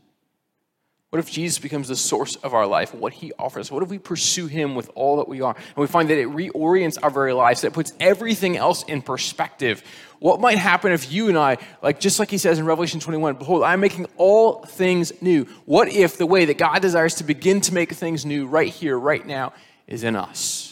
What 1.10 1.18
if 1.18 1.28
Jesus 1.28 1.58
becomes 1.58 1.88
the 1.88 1.96
source 1.96 2.36
of 2.36 2.54
our 2.54 2.64
life 2.64 2.94
what 2.94 3.12
he 3.12 3.32
offers? 3.40 3.72
What 3.72 3.82
if 3.82 3.88
we 3.88 3.98
pursue 3.98 4.46
him 4.46 4.76
with 4.76 4.88
all 4.94 5.16
that 5.16 5.28
we 5.28 5.40
are? 5.40 5.54
And 5.54 5.76
we 5.76 5.88
find 5.88 6.08
that 6.10 6.16
it 6.16 6.28
reorients 6.28 6.96
our 7.02 7.10
very 7.10 7.32
lives, 7.32 7.62
that 7.62 7.72
puts 7.72 7.92
everything 7.98 8.56
else 8.56 8.84
in 8.84 9.02
perspective. 9.02 9.82
What 10.20 10.40
might 10.40 10.58
happen 10.58 10.92
if 10.92 11.10
you 11.12 11.28
and 11.28 11.36
I, 11.36 11.58
like 11.82 11.98
just 11.98 12.20
like 12.20 12.30
he 12.30 12.38
says 12.38 12.60
in 12.60 12.66
Revelation 12.66 13.00
21, 13.00 13.34
behold, 13.34 13.64
I'm 13.64 13.80
making 13.80 14.06
all 14.16 14.62
things 14.62 15.12
new. 15.20 15.46
What 15.64 15.88
if 15.88 16.18
the 16.18 16.24
way 16.24 16.44
that 16.44 16.56
God 16.56 16.80
desires 16.80 17.16
to 17.16 17.24
begin 17.24 17.60
to 17.62 17.74
make 17.74 17.92
things 17.92 18.24
new 18.24 18.46
right 18.46 18.72
here, 18.72 18.96
right 18.96 19.26
now, 19.26 19.52
is 19.88 20.04
in 20.04 20.14
us? 20.14 20.71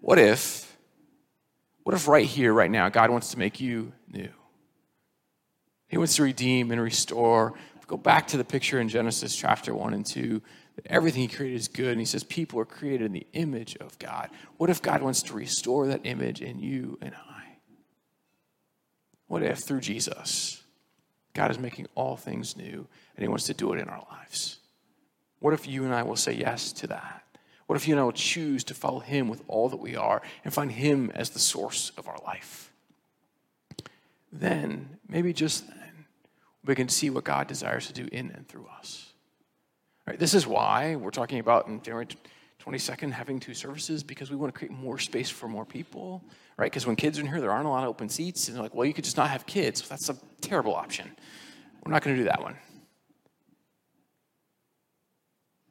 What 0.00 0.18
if, 0.18 0.76
what 1.82 1.94
if 1.94 2.08
right 2.08 2.26
here, 2.26 2.52
right 2.52 2.70
now, 2.70 2.88
God 2.88 3.10
wants 3.10 3.30
to 3.32 3.38
make 3.38 3.60
you 3.60 3.92
new? 4.08 4.30
He 5.88 5.98
wants 5.98 6.16
to 6.16 6.22
redeem 6.22 6.70
and 6.70 6.80
restore. 6.80 7.54
Go 7.86 7.96
back 7.96 8.28
to 8.28 8.36
the 8.36 8.44
picture 8.44 8.80
in 8.80 8.88
Genesis 8.88 9.34
chapter 9.34 9.74
1 9.74 9.92
and 9.92 10.06
2 10.06 10.40
that 10.76 10.86
everything 10.86 11.22
He 11.22 11.28
created 11.28 11.56
is 11.56 11.66
good. 11.66 11.90
And 11.90 11.98
He 11.98 12.06
says 12.06 12.22
people 12.22 12.60
are 12.60 12.64
created 12.64 13.06
in 13.06 13.12
the 13.12 13.26
image 13.32 13.76
of 13.76 13.98
God. 13.98 14.30
What 14.56 14.70
if 14.70 14.80
God 14.80 15.02
wants 15.02 15.22
to 15.24 15.34
restore 15.34 15.88
that 15.88 16.02
image 16.04 16.40
in 16.40 16.60
you 16.60 16.96
and 17.02 17.12
I? 17.12 17.42
What 19.26 19.42
if 19.42 19.58
through 19.58 19.80
Jesus, 19.80 20.62
God 21.34 21.50
is 21.50 21.58
making 21.58 21.88
all 21.96 22.16
things 22.16 22.56
new 22.56 22.86
and 23.16 23.22
He 23.22 23.28
wants 23.28 23.46
to 23.46 23.54
do 23.54 23.72
it 23.72 23.80
in 23.80 23.88
our 23.88 24.06
lives? 24.10 24.58
What 25.40 25.54
if 25.54 25.66
you 25.66 25.84
and 25.84 25.92
I 25.92 26.04
will 26.04 26.16
say 26.16 26.32
yes 26.32 26.72
to 26.74 26.86
that? 26.88 27.19
What 27.70 27.76
if 27.76 27.86
you 27.86 27.94
and 27.94 28.00
I 28.00 28.02
will 28.02 28.10
choose 28.10 28.64
to 28.64 28.74
follow 28.74 28.98
Him 28.98 29.28
with 29.28 29.44
all 29.46 29.68
that 29.68 29.76
we 29.76 29.94
are 29.94 30.22
and 30.44 30.52
find 30.52 30.72
Him 30.72 31.12
as 31.14 31.30
the 31.30 31.38
source 31.38 31.92
of 31.96 32.08
our 32.08 32.18
life? 32.26 32.72
Then, 34.32 34.98
maybe 35.08 35.32
just 35.32 35.68
then, 35.68 36.06
we 36.64 36.74
can 36.74 36.88
see 36.88 37.10
what 37.10 37.22
God 37.22 37.46
desires 37.46 37.86
to 37.86 37.92
do 37.92 38.08
in 38.10 38.32
and 38.32 38.48
through 38.48 38.66
us. 38.76 39.12
All 40.00 40.10
right, 40.10 40.18
this 40.18 40.34
is 40.34 40.48
why 40.48 40.96
we're 40.96 41.12
talking 41.12 41.38
about 41.38 41.68
in 41.68 41.80
January 41.80 42.08
22nd 42.60 43.12
having 43.12 43.38
two 43.38 43.54
services 43.54 44.02
because 44.02 44.32
we 44.32 44.36
want 44.36 44.52
to 44.52 44.58
create 44.58 44.72
more 44.72 44.98
space 44.98 45.30
for 45.30 45.46
more 45.46 45.64
people, 45.64 46.24
right? 46.56 46.72
Because 46.72 46.88
when 46.88 46.96
kids 46.96 47.18
are 47.18 47.20
in 47.20 47.28
here, 47.28 47.40
there 47.40 47.52
aren't 47.52 47.66
a 47.66 47.70
lot 47.70 47.84
of 47.84 47.88
open 47.88 48.08
seats. 48.08 48.48
And 48.48 48.56
they're 48.56 48.64
like, 48.64 48.74
well, 48.74 48.84
you 48.84 48.92
could 48.92 49.04
just 49.04 49.16
not 49.16 49.30
have 49.30 49.46
kids. 49.46 49.88
That's 49.88 50.08
a 50.08 50.16
terrible 50.40 50.74
option. 50.74 51.08
We're 51.86 51.92
not 51.92 52.02
going 52.02 52.16
to 52.16 52.22
do 52.22 52.28
that 52.28 52.42
one. 52.42 52.56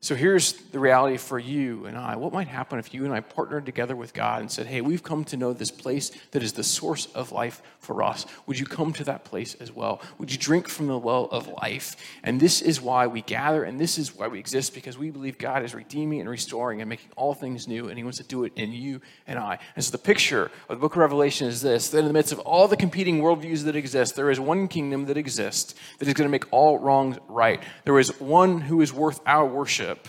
So 0.02 0.16
here's 0.16 0.54
the 0.54 0.80
reality 0.80 1.18
for 1.18 1.38
you 1.38 1.86
and 1.86 1.98
I. 1.98 2.16
What 2.16 2.32
might 2.32 2.48
happen 2.48 2.80
if 2.80 2.94
you 2.94 3.04
and 3.04 3.14
I 3.14 3.20
partnered 3.20 3.66
together 3.66 3.98
with 3.98 4.14
God 4.14 4.40
and 4.40 4.50
said, 4.50 4.66
Hey, 4.66 4.80
we've 4.80 5.04
come 5.04 5.26
to 5.26 5.36
know 5.36 5.52
this 5.52 5.72
place 5.72 6.12
that 6.32 6.42
is 6.42 6.54
the 6.54 6.64
source 6.64 7.08
of 7.08 7.34
life 7.34 7.62
for 7.80 8.02
us. 8.02 8.26
Would 8.46 8.58
you 8.58 8.66
come 8.66 8.94
to 8.94 9.04
that 9.06 9.26
place 9.26 9.56
as 9.56 9.74
well? 9.74 10.02
Would 10.18 10.32
you 10.32 10.38
drink 10.38 10.70
from 10.70 10.88
the 10.88 10.98
well 10.98 11.26
of 11.32 11.50
life? 11.62 11.98
And 12.24 12.40
this 12.40 12.62
is 12.62 12.80
why 12.80 13.08
we 13.08 13.24
gather 13.24 13.64
and 13.64 13.78
this 13.78 13.98
is 13.98 14.16
why 14.16 14.30
we 14.30 14.40
exist 14.40 14.74
because 14.74 14.98
we 14.98 15.10
believe 15.10 15.38
God 15.38 15.64
is 15.64 15.76
redeeming 15.76 16.22
and 16.22 16.30
restoring 16.30 16.80
and 16.82 16.88
making 16.88 17.10
all 17.18 17.34
things 17.34 17.68
new, 17.68 17.90
and 17.90 17.98
He 17.98 18.04
wants 18.04 18.20
to 18.20 18.24
do 18.24 18.46
it 18.46 18.54
in 18.56 18.72
you 18.72 19.02
and 19.28 19.38
I. 19.38 19.60
And 19.76 19.84
so 19.84 19.92
the 19.92 19.98
picture 19.98 20.46
of 20.70 20.78
the 20.78 20.82
book 20.82 20.94
of 20.94 21.00
Revelation 21.00 21.48
is 21.48 21.62
this 21.62 21.90
that 21.90 22.00
in 22.00 22.06
the 22.06 22.14
midst 22.14 22.32
of 22.32 22.40
all 22.40 22.70
the 22.70 22.78
competing 22.78 23.20
worldviews 23.20 23.66
that 23.66 23.76
exist, 23.76 24.16
there 24.16 24.32
is 24.32 24.40
one 24.40 24.70
kingdom 24.70 25.08
that 25.08 25.18
exists 25.18 25.76
that 25.98 26.08
is 26.08 26.14
going 26.14 26.28
to 26.28 26.32
make 26.32 26.46
all 26.52 26.80
wrongs 26.80 27.18
right. 27.28 27.62
There 27.84 28.00
is 28.00 28.18
one 28.22 28.62
who 28.62 28.80
is 28.80 28.94
worth 28.94 29.20
our 29.26 29.46
worship 29.46 29.89
worship. 29.90 30.08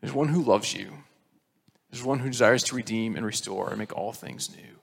There's 0.00 0.12
one 0.12 0.28
who 0.28 0.42
loves 0.42 0.74
you. 0.74 0.92
There's 1.90 2.04
one 2.04 2.20
who 2.20 2.30
desires 2.30 2.62
to 2.64 2.76
redeem 2.76 3.16
and 3.16 3.26
restore 3.26 3.68
and 3.68 3.78
make 3.78 3.96
all 3.96 4.12
things 4.12 4.50
new. 4.54 4.80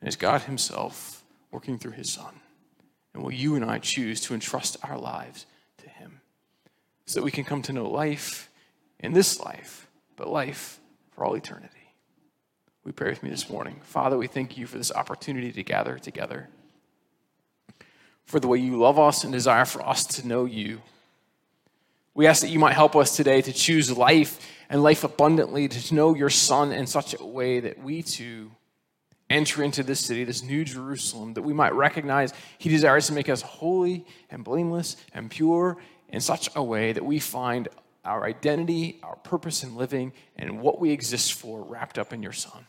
And 0.00 0.08
it's 0.08 0.16
God 0.16 0.42
Himself 0.42 1.22
working 1.50 1.78
through 1.78 1.92
His 1.92 2.10
Son. 2.10 2.40
And 3.12 3.22
will 3.22 3.32
you 3.32 3.54
and 3.54 3.64
I 3.64 3.78
choose 3.78 4.20
to 4.22 4.34
entrust 4.34 4.76
our 4.82 4.98
lives 4.98 5.46
to 5.78 5.88
Him 5.88 6.20
so 7.06 7.20
that 7.20 7.24
we 7.24 7.30
can 7.30 7.44
come 7.44 7.62
to 7.62 7.72
know 7.72 7.88
life 7.88 8.50
in 8.98 9.12
this 9.12 9.38
life, 9.38 9.88
but 10.16 10.28
life 10.28 10.80
for 11.12 11.24
all 11.24 11.34
eternity? 11.34 11.70
We 12.84 12.92
pray 12.92 13.10
with 13.10 13.22
me 13.22 13.30
this 13.30 13.48
morning. 13.48 13.80
Father, 13.82 14.18
we 14.18 14.26
thank 14.26 14.56
you 14.56 14.66
for 14.66 14.78
this 14.78 14.92
opportunity 14.92 15.52
to 15.52 15.62
gather 15.62 15.98
together, 15.98 16.48
for 18.24 18.40
the 18.40 18.48
way 18.48 18.58
you 18.58 18.76
love 18.76 18.98
us 18.98 19.24
and 19.24 19.32
desire 19.32 19.64
for 19.64 19.86
us 19.86 20.04
to 20.06 20.26
know 20.26 20.44
you 20.44 20.82
we 22.14 22.26
ask 22.26 22.42
that 22.42 22.48
you 22.48 22.58
might 22.58 22.74
help 22.74 22.94
us 22.94 23.16
today 23.16 23.42
to 23.42 23.52
choose 23.52 23.96
life 23.96 24.38
and 24.68 24.82
life 24.82 25.04
abundantly, 25.04 25.68
to 25.68 25.94
know 25.94 26.14
your 26.14 26.30
Son 26.30 26.72
in 26.72 26.86
such 26.86 27.14
a 27.18 27.24
way 27.24 27.60
that 27.60 27.82
we 27.82 28.02
too 28.02 28.52
enter 29.28 29.62
into 29.62 29.82
this 29.82 30.00
city, 30.00 30.22
this 30.22 30.42
new 30.42 30.64
Jerusalem, 30.64 31.34
that 31.34 31.42
we 31.42 31.52
might 31.52 31.74
recognize 31.74 32.32
He 32.58 32.68
desires 32.68 33.08
to 33.08 33.12
make 33.12 33.28
us 33.28 33.42
holy 33.42 34.06
and 34.30 34.44
blameless 34.44 34.96
and 35.12 35.30
pure 35.30 35.76
in 36.08 36.20
such 36.20 36.48
a 36.54 36.62
way 36.62 36.92
that 36.92 37.04
we 37.04 37.18
find 37.18 37.68
our 38.04 38.24
identity, 38.24 39.00
our 39.02 39.16
purpose 39.16 39.64
in 39.64 39.76
living, 39.76 40.12
and 40.36 40.60
what 40.60 40.78
we 40.78 40.90
exist 40.90 41.32
for 41.32 41.62
wrapped 41.62 41.98
up 41.98 42.12
in 42.12 42.22
your 42.22 42.32
Son. 42.32 42.66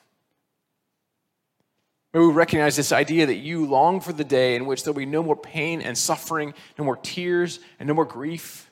May 2.13 2.21
we 2.21 2.31
recognize 2.31 2.77
this 2.77 2.93
idea 2.93 3.25
that 3.25 3.35
you 3.35 3.65
long 3.65 3.99
for 3.99 4.13
the 4.13 4.23
day 4.23 4.55
in 4.55 4.65
which 4.65 4.83
there'll 4.83 4.97
be 4.97 5.05
no 5.05 5.21
more 5.21 5.35
pain 5.35 5.81
and 5.81 5.97
suffering, 5.97 6.53
no 6.79 6.85
more 6.85 6.95
tears, 6.95 7.59
and 7.77 7.87
no 7.87 7.93
more 7.93 8.05
grief 8.05 8.64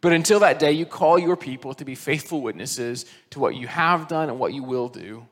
but 0.00 0.12
until 0.12 0.40
that 0.40 0.58
day, 0.58 0.72
you 0.72 0.86
call 0.86 1.18
your 1.18 1.36
people 1.36 1.74
to 1.74 1.84
be 1.84 1.94
faithful 1.94 2.42
witnesses 2.42 3.06
to 3.30 3.40
what 3.40 3.54
you 3.54 3.66
have 3.66 4.08
done 4.08 4.28
and 4.28 4.38
what 4.38 4.52
you 4.52 4.62
will 4.62 4.88
do. 4.88 5.26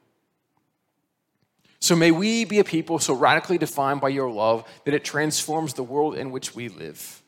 So 1.81 1.94
may 1.94 2.11
we 2.11 2.46
be 2.46 2.61
a 2.61 2.64
people 2.64 2.98
so 2.98 3.12
radically 3.14 3.59
defined 3.59 4.00
by 4.00 4.09
your 4.09 4.31
love 4.31 4.64
that 4.85 4.94
it 4.94 5.05
transforms 5.05 5.74
the 5.74 5.83
world 5.83 6.16
in 6.16 6.31
which 6.31 6.55
we 6.55 6.68
live. 6.68 7.22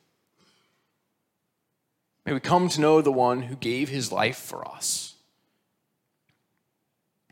May 2.24 2.32
we 2.32 2.40
come 2.40 2.68
to 2.70 2.80
know 2.80 3.02
the 3.02 3.12
one 3.12 3.42
who 3.42 3.54
gave 3.54 3.90
his 3.90 4.10
life 4.10 4.38
for 4.38 4.66
us, 4.66 5.14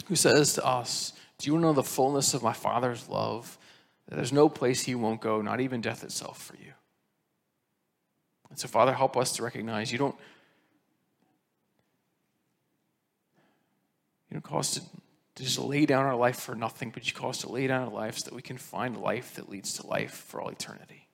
who 0.06 0.16
says 0.16 0.52
to 0.54 0.66
us, 0.66 1.14
Do 1.38 1.50
you 1.50 1.58
know 1.58 1.72
the 1.72 1.82
fullness 1.82 2.34
of 2.34 2.42
my 2.42 2.52
Father's 2.52 3.08
love? 3.08 3.58
That 4.08 4.16
there's 4.16 4.32
no 4.32 4.50
place 4.50 4.82
he 4.82 4.94
won't 4.94 5.22
go, 5.22 5.40
not 5.40 5.60
even 5.60 5.80
death 5.80 6.04
itself 6.04 6.40
for 6.42 6.56
you. 6.56 6.74
And 8.54 8.60
so, 8.60 8.68
Father, 8.68 8.92
help 8.92 9.16
us 9.16 9.32
to 9.32 9.42
recognize 9.42 9.90
you 9.90 9.98
don't, 9.98 10.14
you 14.30 14.34
don't 14.34 14.44
call 14.44 14.60
us 14.60 14.74
to, 14.74 14.80
to 14.80 15.42
just 15.42 15.58
lay 15.58 15.86
down 15.86 16.04
our 16.04 16.14
life 16.14 16.36
for 16.36 16.54
nothing, 16.54 16.90
but 16.90 17.04
you 17.04 17.14
call 17.14 17.30
us 17.30 17.38
to 17.38 17.50
lay 17.50 17.66
down 17.66 17.82
our 17.82 17.92
life 17.92 18.18
so 18.18 18.26
that 18.26 18.32
we 18.36 18.42
can 18.42 18.56
find 18.56 18.96
life 18.96 19.34
that 19.34 19.48
leads 19.48 19.74
to 19.78 19.86
life 19.88 20.12
for 20.12 20.40
all 20.40 20.50
eternity. 20.50 21.08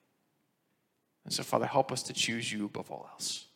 And 1.25 1.33
so, 1.33 1.41
Father, 1.41 1.65
help 1.65 1.91
us 1.91 2.03
to 2.03 2.13
choose 2.13 2.53
you 2.53 2.65
above 2.65 2.91
all 2.91 3.09
else. 3.11 3.47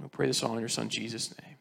We 0.00 0.08
pray 0.08 0.26
this 0.26 0.42
all 0.42 0.54
in 0.54 0.58
your 0.58 0.68
Son, 0.68 0.88
Jesus' 0.88 1.32
name. 1.40 1.57